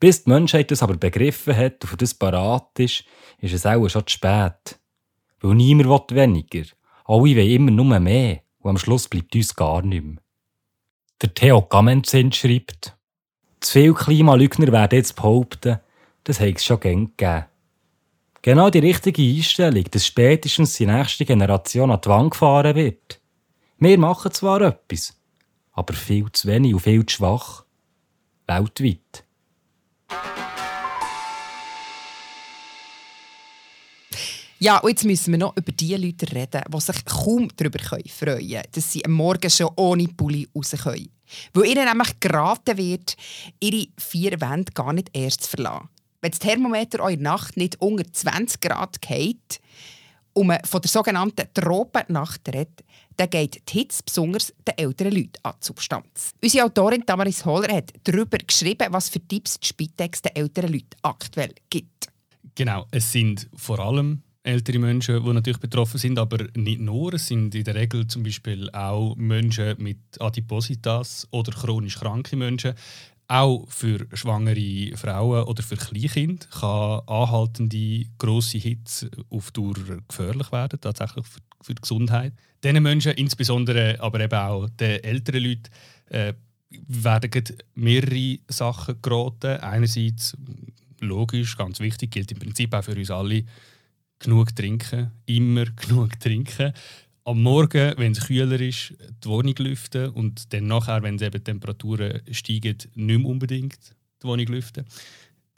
Bis 0.00 0.24
die 0.24 0.30
Menschheit 0.30 0.70
das 0.70 0.82
aber 0.82 0.96
begriffen 0.96 1.56
hat 1.56 1.82
und 1.82 1.88
für 1.88 1.96
das 1.96 2.14
parat 2.14 2.78
ist, 2.78 3.04
ist 3.38 3.54
es 3.54 3.66
auch 3.66 3.88
schon 3.88 4.06
zu 4.06 4.14
spät. 4.14 4.80
Weil 5.40 5.54
niemand 5.54 6.10
will 6.10 6.16
weniger. 6.16 6.64
Alle 7.04 7.20
wollen 7.20 7.38
immer 7.38 7.70
nur 7.70 8.00
mehr 8.00 8.40
und 8.60 8.70
am 8.70 8.78
Schluss 8.78 9.08
bleibt 9.08 9.34
uns 9.36 9.54
gar 9.54 9.82
nichts 9.82 10.06
mehr. 10.06 10.16
Der 11.22 11.32
Theo 11.32 11.62
Gamenzin 11.62 12.32
schreibt, 12.32 12.96
zu 13.60 13.72
viele 13.72 13.94
Klimalügner 13.94 14.72
werden 14.72 14.96
jetzt 14.96 15.16
behaupten, 15.16 15.78
das 16.24 16.40
hätte 16.40 16.56
es 16.56 16.64
schon 16.64 16.80
gern 16.80 17.06
gegeben. 17.16 17.44
Genau 18.42 18.68
die 18.68 18.80
richtige 18.80 19.22
Einstellung, 19.22 19.84
dass 19.90 20.06
spätestens 20.06 20.74
die 20.74 20.86
nächste 20.86 21.24
Generation 21.24 21.90
an 21.90 22.00
die 22.02 22.08
Wand 22.08 22.32
gefahren 22.32 22.74
wird. 22.74 23.20
Wir 23.84 23.98
machen 23.98 24.32
zwar 24.32 24.62
etwas, 24.62 25.12
aber 25.72 25.92
viel 25.92 26.32
zu 26.32 26.48
wenig 26.48 26.72
und 26.72 26.80
viel 26.80 27.04
zu 27.04 27.16
schwach. 27.16 27.66
Weltweit. 28.46 29.26
Ja, 34.58 34.78
und 34.78 34.88
jetzt 34.88 35.04
müssen 35.04 35.32
wir 35.32 35.38
noch 35.38 35.54
über 35.58 35.70
die 35.70 35.96
Leute 35.96 36.34
reden, 36.34 36.62
die 36.66 36.80
sich 36.80 37.04
kaum 37.04 37.50
darüber 37.58 37.78
freuen 37.78 38.04
können, 38.18 38.62
dass 38.72 38.90
sie 38.90 39.04
am 39.04 39.12
Morgen 39.12 39.50
schon 39.50 39.68
ohne 39.76 40.08
Pulli 40.08 40.48
raus 40.56 40.74
können. 40.82 41.10
Weil 41.52 41.66
ihnen 41.66 41.84
nämlich 41.84 42.18
geraten 42.20 42.78
wird, 42.78 43.18
ihre 43.60 43.88
vier 43.98 44.40
Wände 44.40 44.72
gar 44.72 44.94
nicht 44.94 45.10
erst 45.12 45.42
zu 45.42 45.50
verlassen. 45.50 45.90
Wenn 46.22 46.30
das 46.30 46.40
Thermometer 46.40 47.00
eure 47.00 47.18
Nacht 47.18 47.58
nicht 47.58 47.78
unter 47.82 48.10
20 48.10 48.62
Grad 48.62 49.02
geht 49.02 49.60
man 50.42 50.58
von 50.64 50.80
der 50.80 50.90
sogenannten 50.90 51.46
Tropennacht 51.54 52.48
redet, 52.48 52.84
dann 53.16 53.30
geht 53.30 53.62
die 53.68 53.78
Hitze 53.78 54.02
besonders 54.04 54.52
den 54.66 54.76
älteren 54.76 55.12
Leuten 55.12 55.38
an 55.42 55.54
die 55.60 55.66
Substanz. 55.66 56.32
Unsere 56.42 56.64
Autorin 56.64 57.06
Tamaris 57.06 57.44
Holler 57.44 57.76
hat 57.76 57.92
darüber 58.02 58.38
geschrieben, 58.38 58.88
was 58.90 59.08
für 59.08 59.20
Tipps 59.20 59.60
die 59.60 59.66
Spitex 59.66 60.22
den 60.22 60.34
älteren 60.34 60.72
Leuten 60.72 60.96
aktuell 61.02 61.54
gibt. 61.70 62.08
Genau, 62.54 62.86
es 62.90 63.12
sind 63.12 63.48
vor 63.54 63.78
allem 63.78 64.22
ältere 64.44 64.78
Menschen, 64.78 65.24
die 65.24 65.32
natürlich 65.32 65.58
betroffen 65.58 65.98
sind, 65.98 66.18
aber 66.18 66.46
nicht 66.54 66.80
nur. 66.80 67.14
Es 67.14 67.26
sind 67.26 67.54
in 67.54 67.64
der 67.64 67.74
Regel 67.74 68.06
zum 68.06 68.22
Beispiel 68.22 68.70
auch 68.70 69.16
Menschen 69.16 69.74
mit 69.82 69.98
Adipositas 70.20 71.26
oder 71.30 71.52
chronisch 71.52 71.98
kranke 71.98 72.36
Menschen. 72.36 72.74
Auch 73.26 73.66
für 73.70 74.06
schwangere 74.12 74.96
Frauen 74.96 75.44
oder 75.44 75.62
für 75.62 75.76
Kleinkinder 75.76 76.46
kann 76.48 77.00
anhaltende 77.06 78.04
grosse 78.18 78.58
Hitze 78.58 79.10
auf 79.30 79.50
Dauer 79.50 79.74
gefährlich 80.06 80.52
werden, 80.52 80.80
tatsächlich 80.80 81.26
für, 81.26 81.40
für 81.62 81.74
die 81.74 81.80
Gesundheit. 81.80 82.34
Diesen 82.62 82.82
Menschen, 82.82 83.12
insbesondere 83.12 83.98
aber 84.00 84.20
eben 84.20 84.38
auch 84.38 84.68
den 84.68 85.02
älteren 85.02 85.42
Leuten, 85.42 85.70
äh, 86.10 86.34
werden 86.70 87.44
mehrere 87.74 88.38
Sachen 88.48 89.00
geraten. 89.00 89.60
Einerseits, 89.60 90.36
logisch, 91.00 91.56
ganz 91.56 91.80
wichtig, 91.80 92.10
gilt 92.10 92.32
im 92.32 92.38
Prinzip 92.38 92.74
auch 92.74 92.84
für 92.84 92.96
uns 92.96 93.10
alle, 93.10 93.44
genug 94.18 94.54
trinken, 94.54 95.10
immer 95.26 95.64
genug 95.76 96.18
trinken. 96.20 96.72
Am 97.26 97.42
Morgen, 97.42 97.94
wenn 97.96 98.12
es 98.12 98.26
kühler 98.26 98.60
ist, 98.60 98.92
die 99.24 99.28
Wohnung 99.28 99.54
lüften 99.56 100.10
und 100.10 100.52
dann 100.52 100.66
nachher, 100.66 101.02
wenn 101.02 101.18
eben 101.18 101.42
Temperaturen 101.42 102.20
steigen, 102.30 102.76
nicht 102.94 102.96
mehr 102.96 103.24
unbedingt 103.24 103.78
die 104.22 104.26
Wohnung 104.26 104.46
lüften. 104.46 104.84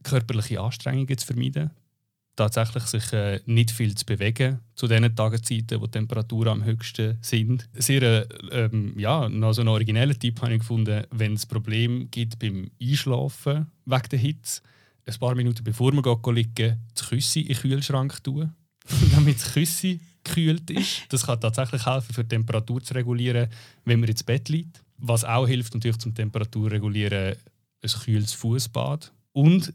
Körperliche 0.04 0.60
Anstrengungen 0.60 1.18
zu 1.18 1.26
vermeiden. 1.26 1.72
Tatsächlich 2.36 2.84
sich 2.84 3.12
äh, 3.12 3.40
nicht 3.46 3.72
viel 3.72 3.96
zu 3.96 4.06
bewegen 4.06 4.60
zu 4.76 4.86
den 4.86 5.16
Tageszeiten, 5.16 5.80
wo 5.80 5.86
die 5.86 5.92
Temperaturen 5.92 6.60
am 6.60 6.64
höchsten 6.64 7.18
sind. 7.20 7.68
Sehr 7.72 8.02
äh, 8.02 8.26
ähm, 8.52 8.96
ja, 8.96 9.28
noch 9.28 9.52
so 9.52 9.62
einen 9.62 9.68
originellen 9.68 10.16
Tipp 10.16 10.40
habe 10.42 10.52
ich 10.52 10.60
gefunden, 10.60 11.04
wenn 11.10 11.32
es 11.32 11.46
Probleme 11.46 12.04
gibt 12.06 12.38
beim 12.38 12.70
Einschlafen 12.80 13.66
wegen 13.86 14.08
der 14.10 14.18
Hitze 14.20 14.60
ein 15.04 15.18
paar 15.18 15.34
Minuten 15.34 15.64
bevor 15.64 15.92
man 15.92 16.02
geht, 16.04 16.34
liegen, 16.34 16.78
das 16.94 17.08
Küssi 17.08 17.40
in 17.40 17.48
den 17.48 17.56
Kühlschrank 17.56 18.22
tun, 18.22 18.52
damit 19.14 19.36
das 19.40 19.52
Küssi 19.52 20.00
gekühlt 20.26 20.70
ist. 20.70 21.04
Das 21.10 21.26
kann 21.26 21.40
tatsächlich 21.40 21.86
helfen, 21.86 22.12
für 22.12 22.24
die 22.24 22.28
Temperatur 22.28 22.82
zu 22.82 22.94
regulieren, 22.94 23.48
wenn 23.84 24.00
man 24.00 24.08
ins 24.08 24.24
Bett 24.24 24.48
liegt. 24.48 24.82
Was 24.98 25.24
auch 25.24 25.46
hilft 25.46 25.74
natürlich 25.74 25.98
zum 25.98 26.14
Temperatur 26.14 26.70
regulieren, 26.70 27.36
ein 27.82 27.90
kühles 28.04 28.32
Fußbad. 28.32 29.12
Und 29.32 29.72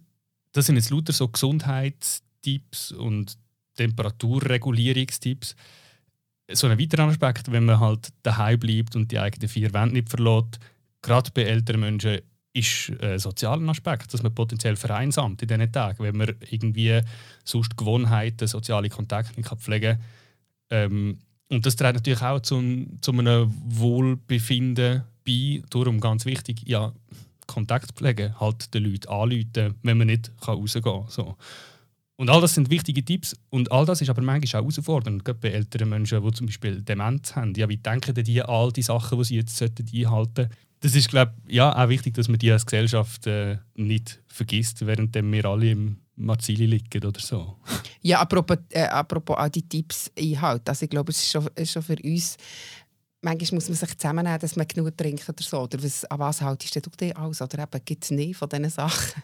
das 0.52 0.66
sind 0.66 0.76
jetzt 0.76 0.90
lauter 0.90 1.14
so 1.14 1.28
Gesundheitstipps 1.28 2.92
und 2.92 3.38
Temperaturregulierungstipps. 3.76 5.56
So 6.52 6.68
ein 6.68 6.80
weiterer 6.80 7.08
Aspekt, 7.08 7.52
wenn 7.52 7.66
man 7.66 7.80
halt 7.80 8.10
daheim 8.24 8.60
bleibt 8.60 8.96
und 8.96 9.12
die 9.12 9.20
eigenen 9.20 9.48
vier 9.48 9.74
Wände 9.74 9.96
nicht 9.96 10.10
verlässt, 10.10 10.60
gerade 11.02 11.32
bei 11.34 11.44
älteren 11.44 11.80
Menschen 11.80 12.20
ist 12.54 12.92
ein 13.02 13.18
sozialer 13.18 13.70
Aspekt, 13.70 14.14
dass 14.14 14.24
man 14.24 14.36
potenziell 14.36 14.76
vereinsamt 14.76 15.42
in 15.42 15.48
diesen 15.48 15.72
Tagen, 15.72 16.04
wenn 16.04 16.18
man 16.18 16.36
irgendwie 16.50 17.00
sonst 17.46 17.78
Gewohnheiten, 17.78 18.48
soziale 18.48 18.90
Kontakte 18.90 19.40
nicht 19.40 19.50
pflegen 19.50 19.98
kann. 19.98 20.06
Ähm, 20.72 21.20
und 21.50 21.66
das 21.66 21.76
trägt 21.76 21.96
natürlich 21.96 22.22
auch 22.22 22.40
zum, 22.40 22.98
zu 23.02 23.12
einem 23.12 23.54
Wohlbefinden 23.66 25.04
bei. 25.24 25.62
Darum 25.70 26.00
ganz 26.00 26.26
wichtig, 26.26 26.64
ja, 26.66 26.94
Kontakt 27.46 27.92
pflegen, 27.92 28.40
halt 28.40 28.74
den 28.74 28.86
Leuten 28.86 29.10
anrufen, 29.10 29.76
wenn 29.84 29.98
man 29.98 30.08
nicht 30.08 30.32
rausgehen 30.48 30.84
kann. 30.84 31.04
So. 31.10 31.36
Und 32.16 32.30
all 32.30 32.40
das 32.40 32.54
sind 32.54 32.70
wichtige 32.70 33.04
Tipps. 33.04 33.36
Und 33.50 33.72
all 33.72 33.86
das 33.86 34.02
ist 34.02 34.10
aber 34.10 34.22
manchmal 34.22 34.62
auch 34.62 34.64
herausfordernd, 34.64 35.26
gerade 35.26 35.40
bei 35.40 35.50
älteren 35.50 35.90
Menschen, 35.90 36.24
die 36.24 36.32
zum 36.32 36.48
Beispiel 36.48 36.82
Demenz 36.82 37.36
haben. 37.36 37.54
Ja, 37.56 37.68
wie 37.68 37.78
denken 37.78 38.14
die 38.24 38.42
all 38.42 38.72
die 38.72 38.82
Sachen, 38.82 39.18
die 39.18 39.24
sie 39.26 39.36
jetzt 39.36 39.62
einhalten 39.62 40.04
sollten? 40.04 40.50
das 40.82 40.96
ist, 40.96 41.10
glaube 41.10 41.34
ja, 41.48 41.76
auch 41.76 41.90
wichtig, 41.90 42.16
dass 42.16 42.28
man 42.28 42.40
die 42.40 42.52
als 42.52 42.66
Gesellschaft 42.66 43.28
äh, 43.28 43.58
nicht 43.76 44.20
vergisst, 44.28 44.86
während 44.86 45.14
wir 45.16 45.46
alle 45.46 45.70
im 45.70 45.98
Marzili 46.26 46.66
liegen 46.66 47.06
oder 47.06 47.20
so. 47.20 47.58
Ja, 48.04 48.20
apropos, 48.20 48.58
äh, 48.70 48.86
apropos 48.86 49.38
auch 49.38 49.50
die 49.50 49.62
Tipps 49.62 50.12
einhalten. 50.18 50.68
Also 50.68 50.86
ich 50.86 50.90
glaube, 50.90 51.12
es 51.12 51.20
ist 51.20 51.32
schon, 51.32 51.48
ist 51.54 51.72
schon 51.72 51.84
für 51.84 51.98
uns 52.04 52.36
manchmal 53.22 53.56
muss 53.56 53.70
man 53.70 53.78
sich 53.78 53.98
zusammennehmen, 53.98 54.40
dass 54.40 54.56
man 54.56 54.68
genug 54.68 54.98
trinkt 54.98 55.30
oder 55.30 55.44
so. 55.44 55.62
Oder 55.62 55.84
was, 55.84 56.06
an 56.06 56.20
was 56.20 56.42
haltest 56.42 56.76
du 56.76 56.90
dich 57.00 57.16
aus? 57.16 57.42
Oder 57.42 57.68
gibt 57.86 58.04
es 58.04 58.12
nie 58.12 58.34
von 58.34 58.50
diesen 58.50 58.70
Sachen? 58.70 59.22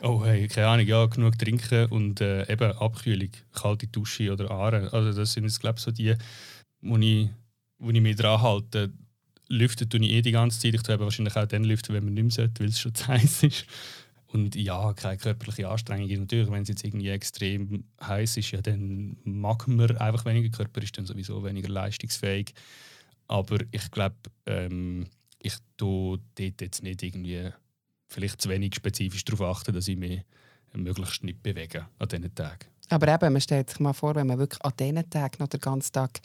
Oh, 0.00 0.24
hey, 0.24 0.48
keine 0.48 0.68
Ahnung, 0.68 0.86
ja, 0.86 1.04
genug 1.06 1.38
trinken 1.38 1.86
und 1.86 2.20
äh, 2.20 2.50
eben 2.50 2.72
Abkühlung, 2.72 3.30
kalte 3.52 3.86
Dusche 3.88 4.32
oder 4.32 4.50
Aare. 4.50 4.92
Also 4.92 5.12
das 5.12 5.32
sind 5.32 5.44
jetzt, 5.44 5.60
glaube 5.60 5.78
ich, 5.78 5.84
so 5.84 5.90
die, 5.90 6.14
wo 6.80 6.96
ich, 6.96 7.28
wo 7.78 7.90
ich 7.90 8.00
mich 8.00 8.16
dran 8.16 8.40
halte 8.40 8.92
lüften 9.48 9.88
tue 9.88 10.00
ich 10.00 10.10
eh 10.10 10.22
die 10.22 10.32
ganze 10.32 10.58
Zeit. 10.58 10.74
Ich 10.74 10.82
tue 10.82 10.98
wahrscheinlich 10.98 11.36
auch 11.36 11.46
dann 11.46 11.64
lüften, 11.64 11.94
wenn 11.94 12.04
man 12.04 12.14
nicht 12.14 12.22
mehr 12.22 12.30
sollte, 12.30 12.60
weil 12.60 12.68
es 12.68 12.80
schon 12.80 12.94
zu 12.94 13.08
heiß 13.08 13.42
ist. 13.44 13.66
Und 14.34 14.56
ja, 14.56 14.92
keine 14.94 15.16
körperliche 15.16 15.68
Anstrengung. 15.68 16.08
Natürlich, 16.08 16.50
wenn 16.50 16.62
es 16.62 16.68
jetzt 16.68 16.84
irgendwie 16.84 17.08
extrem 17.08 17.84
heiß 18.02 18.36
ist, 18.36 18.50
ja, 18.50 18.60
dann 18.60 19.16
mag 19.22 19.68
man 19.68 19.96
einfach 19.98 20.24
weniger. 20.24 20.48
Körper 20.48 20.82
ist 20.82 20.98
dann 20.98 21.06
sowieso 21.06 21.44
weniger 21.44 21.68
leistungsfähig. 21.68 22.52
Aber 23.28 23.58
ich 23.70 23.90
glaube, 23.92 24.16
ähm, 24.46 25.06
ich 25.38 25.54
tue 25.76 26.18
dort 26.34 26.60
jetzt 26.60 26.82
nicht 26.82 27.04
irgendwie 27.04 27.50
vielleicht 28.08 28.42
zu 28.42 28.48
wenig 28.48 28.74
spezifisch 28.74 29.24
darauf 29.24 29.58
achten, 29.58 29.72
dass 29.72 29.86
ich 29.86 29.96
mich 29.96 30.22
möglichst 30.72 31.22
nicht 31.22 31.40
bewege 31.40 31.86
an 32.00 32.08
diesen 32.08 32.34
Tagen. 32.34 32.66
Aber 32.88 33.14
eben, 33.14 33.32
man 33.32 33.40
stellt 33.40 33.70
sich 33.70 33.78
mal 33.78 33.92
vor, 33.92 34.16
wenn 34.16 34.26
man 34.26 34.40
wirklich 34.40 34.62
an 34.64 34.72
diesen 34.76 35.08
Tagen 35.10 35.36
noch 35.38 35.48
den 35.48 35.60
ganzen 35.60 35.92
Tag 35.92 36.20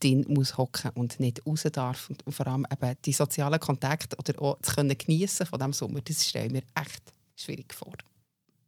drin 0.00 0.26
muss 0.28 0.58
hocken 0.58 0.90
und 0.94 1.20
nicht 1.20 1.46
raus 1.46 1.62
darf 1.72 2.10
und 2.10 2.24
vor 2.34 2.46
allem 2.48 2.66
eben 2.72 2.96
die 3.04 3.12
sozialen 3.12 3.60
Kontakte 3.60 4.16
oder 4.16 4.42
auch 4.42 4.58
können 4.62 4.98
geniessen 4.98 5.46
von 5.46 5.60
diesem 5.60 5.72
Sommer, 5.72 6.00
das 6.00 6.28
stelle 6.28 6.46
ich 6.46 6.52
mir 6.52 6.62
echt 6.74 7.12
schwierig 7.42 7.74
vor. 7.74 7.94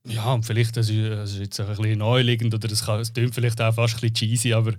Ja, 0.06 0.32
und 0.34 0.44
vielleicht, 0.44 0.76
das 0.76 0.90
ist, 0.90 0.96
ist 0.96 1.38
jetzt 1.38 1.60
ein 1.60 1.66
bisschen 1.66 1.98
neuliegend 1.98 2.54
oder 2.54 2.68
das, 2.68 2.84
kann, 2.84 3.02
klingt 3.14 3.34
vielleicht 3.34 3.60
auch 3.60 3.74
fast 3.74 3.94
ein 3.94 4.00
bisschen 4.00 4.14
cheesy, 4.14 4.52
aber 4.52 4.74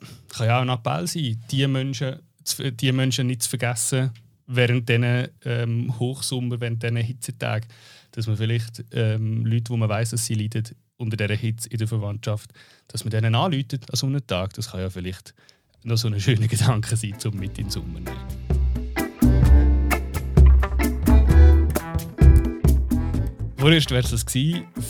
es 0.00 0.36
kann 0.36 0.46
ja 0.46 0.58
auch 0.58 0.62
ein 0.62 0.68
Appell 0.68 1.06
sein, 1.06 1.42
die 1.50 1.66
Menschen, 1.66 2.18
die 2.58 2.92
Menschen 2.92 3.26
nicht 3.26 3.42
zu 3.42 3.48
vergessen, 3.48 4.10
während 4.46 4.88
diesen 4.88 5.28
ähm, 5.44 5.98
Hochsommer, 5.98 6.60
während 6.60 6.82
diesen 6.82 6.96
Hitzetagen, 6.96 7.68
dass 8.12 8.26
man 8.26 8.36
vielleicht 8.36 8.84
ähm, 8.92 9.46
Leute, 9.46 9.70
wo 9.70 9.76
man 9.76 9.88
weiß, 9.88 10.10
dass 10.10 10.26
sie 10.26 10.34
leiden, 10.34 10.64
unter 10.96 11.16
dieser 11.16 11.34
Hitze 11.34 11.68
in 11.70 11.78
der 11.78 11.88
Verwandtschaft, 11.88 12.52
dass 12.88 13.04
man 13.04 13.10
denen 13.10 13.34
anläutet 13.34 13.90
an 13.90 13.96
so 13.96 14.06
einem 14.06 14.24
Tag. 14.26 14.52
Das 14.54 14.70
kann 14.70 14.80
ja 14.80 14.90
vielleicht 14.90 15.34
noch 15.82 15.96
so 15.96 16.08
ein 16.08 16.20
schöner 16.20 16.46
Gedanke 16.48 16.96
sein, 16.96 17.16
um 17.24 17.38
mit 17.38 17.58
in 17.58 17.64
den 17.64 17.70
Sommer 17.70 17.98
zu 17.98 18.04
nehmen. 18.04 18.53
Vorerst 23.64 23.90
wäre 23.90 24.04
es 24.04 24.26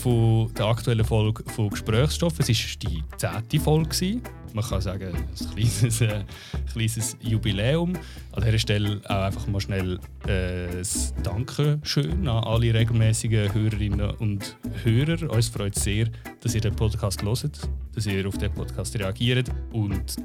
von 0.01 0.53
der 0.53 0.65
aktuellen 0.65 1.05
Folge 1.05 1.49
von 1.49 1.69
Gesprächsstoff. 1.69 2.37
Es 2.39 2.49
war 2.49 2.55
die 2.83 3.03
zehnte 3.15 3.59
Folge. 3.61 4.19
Man 4.53 4.65
kann 4.65 4.81
sagen, 4.81 5.15
ein 5.15 5.53
kleines, 5.53 6.01
äh, 6.01 6.25
kleines 6.73 7.17
Jubiläum. 7.21 7.93
An 8.33 8.43
dieser 8.43 8.59
Stelle 8.59 8.99
auch 9.05 9.23
einfach 9.27 9.47
mal 9.47 9.61
schnell 9.61 9.97
äh, 10.27 10.81
ein 10.81 11.23
Dankeschön 11.23 12.27
an 12.27 12.43
alle 12.43 12.73
regelmäßigen 12.73 13.53
Hörerinnen 13.53 14.09
und 14.17 14.57
Hörer. 14.83 15.31
Uns 15.31 15.47
freut 15.47 15.77
es 15.77 15.83
sehr, 15.85 16.07
dass 16.41 16.53
ihr 16.53 16.59
den 16.59 16.75
Podcast 16.75 17.23
hört, 17.23 17.69
dass 17.93 18.05
ihr 18.05 18.27
auf 18.27 18.37
den 18.37 18.53
Podcast 18.53 18.99
reagiert 18.99 19.49
und 19.71 20.17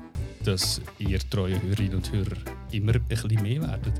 dass 0.42 0.80
ihr 0.98 1.20
treue 1.30 1.62
Hörerinnen 1.62 1.94
und 1.94 2.12
Hörer 2.12 2.36
immer 2.72 2.96
ein 2.96 3.04
bisschen 3.04 3.40
mehr 3.44 3.62
werdet. 3.62 3.92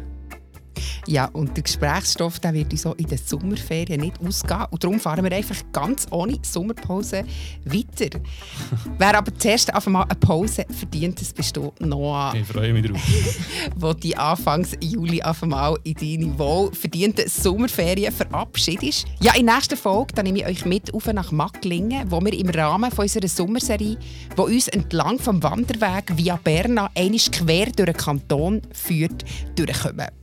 Ja, 1.07 1.27
und 1.27 1.57
der 1.57 1.65
Gesprächsstoff 1.65 2.41
der 2.41 2.55
wird 2.55 2.73
uns 2.73 2.83
so 2.83 2.95
in 2.95 3.07
den 3.07 3.19
Sommerferien 3.19 4.01
nicht 4.01 4.21
ausgehen. 4.21 4.67
Und 4.71 4.83
darum 4.83 5.01
fahren 5.01 5.25
wir 5.25 5.33
einfach 5.33 5.57
ganz 5.73 6.07
ohne 6.11 6.39
Sommerpause 6.43 7.25
weiter. 7.65 8.19
Wer 8.99 9.19
aber 9.19 9.35
zuerst 9.37 9.75
auf 9.75 9.87
einmal 9.87 10.05
eine 10.05 10.15
Pause 10.15 10.65
verdient, 10.71 11.21
das 11.21 11.33
bist 11.33 11.57
du, 11.57 11.73
Noah. 11.81 12.35
Ich 12.35 12.47
freue 12.47 12.73
mich 12.73 12.87
drauf. 12.87 13.01
wo 13.77 13.93
die 13.93 14.17
Anfangs 14.17 14.77
Juli 14.81 15.23
auf 15.23 15.43
einmal 15.43 15.77
in 15.85 15.95
deine 15.95 16.39
wohl 16.39 16.73
verdienten 16.73 17.29
Sommerferien 17.29 18.13
verabschiedest. 18.13 19.07
Ja, 19.21 19.35
in 19.35 19.47
der 19.47 19.57
nächsten 19.57 19.77
Folge 19.77 20.15
dann 20.15 20.25
nehme 20.25 20.41
ich 20.41 20.47
euch 20.47 20.65
mit 20.65 20.93
auf 20.95 21.07
nach 21.07 21.33
Macklingen, 21.33 22.11
wo 22.11 22.21
wir 22.21 22.33
im 22.33 22.49
Rahmen 22.49 22.91
von 22.91 23.03
unserer 23.03 23.29
Sommerserie, 23.29 23.97
wo 24.37 24.45
uns 24.45 24.69
entlang 24.69 25.19
vom 25.19 25.43
Wanderweg 25.43 26.17
via 26.17 26.39
Berna 26.43 26.91
einmal 26.95 27.19
quer 27.33 27.67
durch 27.67 27.87
den 27.91 27.97
Kanton 27.97 28.63
führt, 28.73 29.25
durchkommen. 29.57 30.20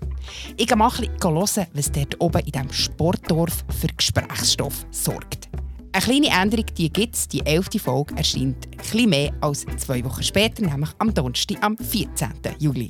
Ich 0.57 0.67
gehe 0.67 0.77
mal 0.77 0.89
ein 0.89 1.07
bisschen 1.07 1.33
hören, 1.33 1.67
was 1.73 1.91
dort 1.91 2.21
oben 2.21 2.41
in 2.41 2.51
diesem 2.51 2.73
Sportdorf 2.73 3.65
für 3.79 3.87
Gesprächsstoff 3.87 4.85
sorgt. 4.91 5.49
Eine 5.93 6.03
kleine 6.03 6.41
Änderung 6.41 6.65
gibt 6.75 7.15
es. 7.15 7.27
Die 7.27 7.45
elfte 7.45 7.79
Folge 7.79 8.15
erscheint 8.15 8.67
etwas 8.73 9.05
mehr 9.07 9.33
als 9.41 9.65
zwei 9.77 10.03
Wochen 10.03 10.23
später, 10.23 10.63
nämlich 10.63 10.89
am 10.99 11.13
Donnerstag, 11.13 11.57
am 11.61 11.77
14. 11.77 12.29
Juli. 12.59 12.89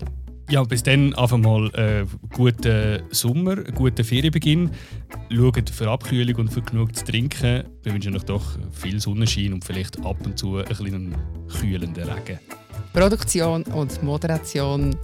Ja, 0.50 0.64
bis 0.64 0.82
dann 0.82 1.14
einfach 1.16 1.38
mal 1.38 1.70
äh, 1.76 2.06
guten 2.34 3.04
Sommer, 3.12 3.58
guten 3.64 4.06
Ferienbeginn. 4.06 4.72
Schaut 5.30 5.70
für 5.70 5.90
Abkühlung 5.90 6.36
und 6.36 6.54
für 6.54 6.62
genug 6.62 6.96
zu 6.96 7.04
trinken. 7.04 7.66
Wir 7.84 7.94
wünschen 7.94 8.16
euch 8.16 8.24
doch 8.24 8.58
viel 8.72 9.02
Sonnenschein 9.02 9.52
und 9.52 9.66
vielleicht 9.66 10.00
ab 10.06 10.18
und 10.26 10.40
zu 10.40 10.58
ein 10.58 10.66
bisschen 10.66 11.16
kühlenden 11.60 12.10
Regen. 12.10 12.40
Produktion 12.94 13.64
und 13.64 14.02
Moderation 14.04 14.96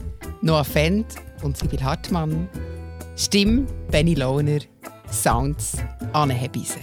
Noah 0.43 0.65
Fendt 0.65 1.15
und 1.41 1.55
Sibyl 1.55 1.81
Hartmann. 1.81 2.49
Stimme 3.15 3.65
Benny 3.89 4.13
Lohner. 4.13 4.59
Sounds 5.09 5.77
Anne 6.11 6.33
Hebise. 6.33 6.79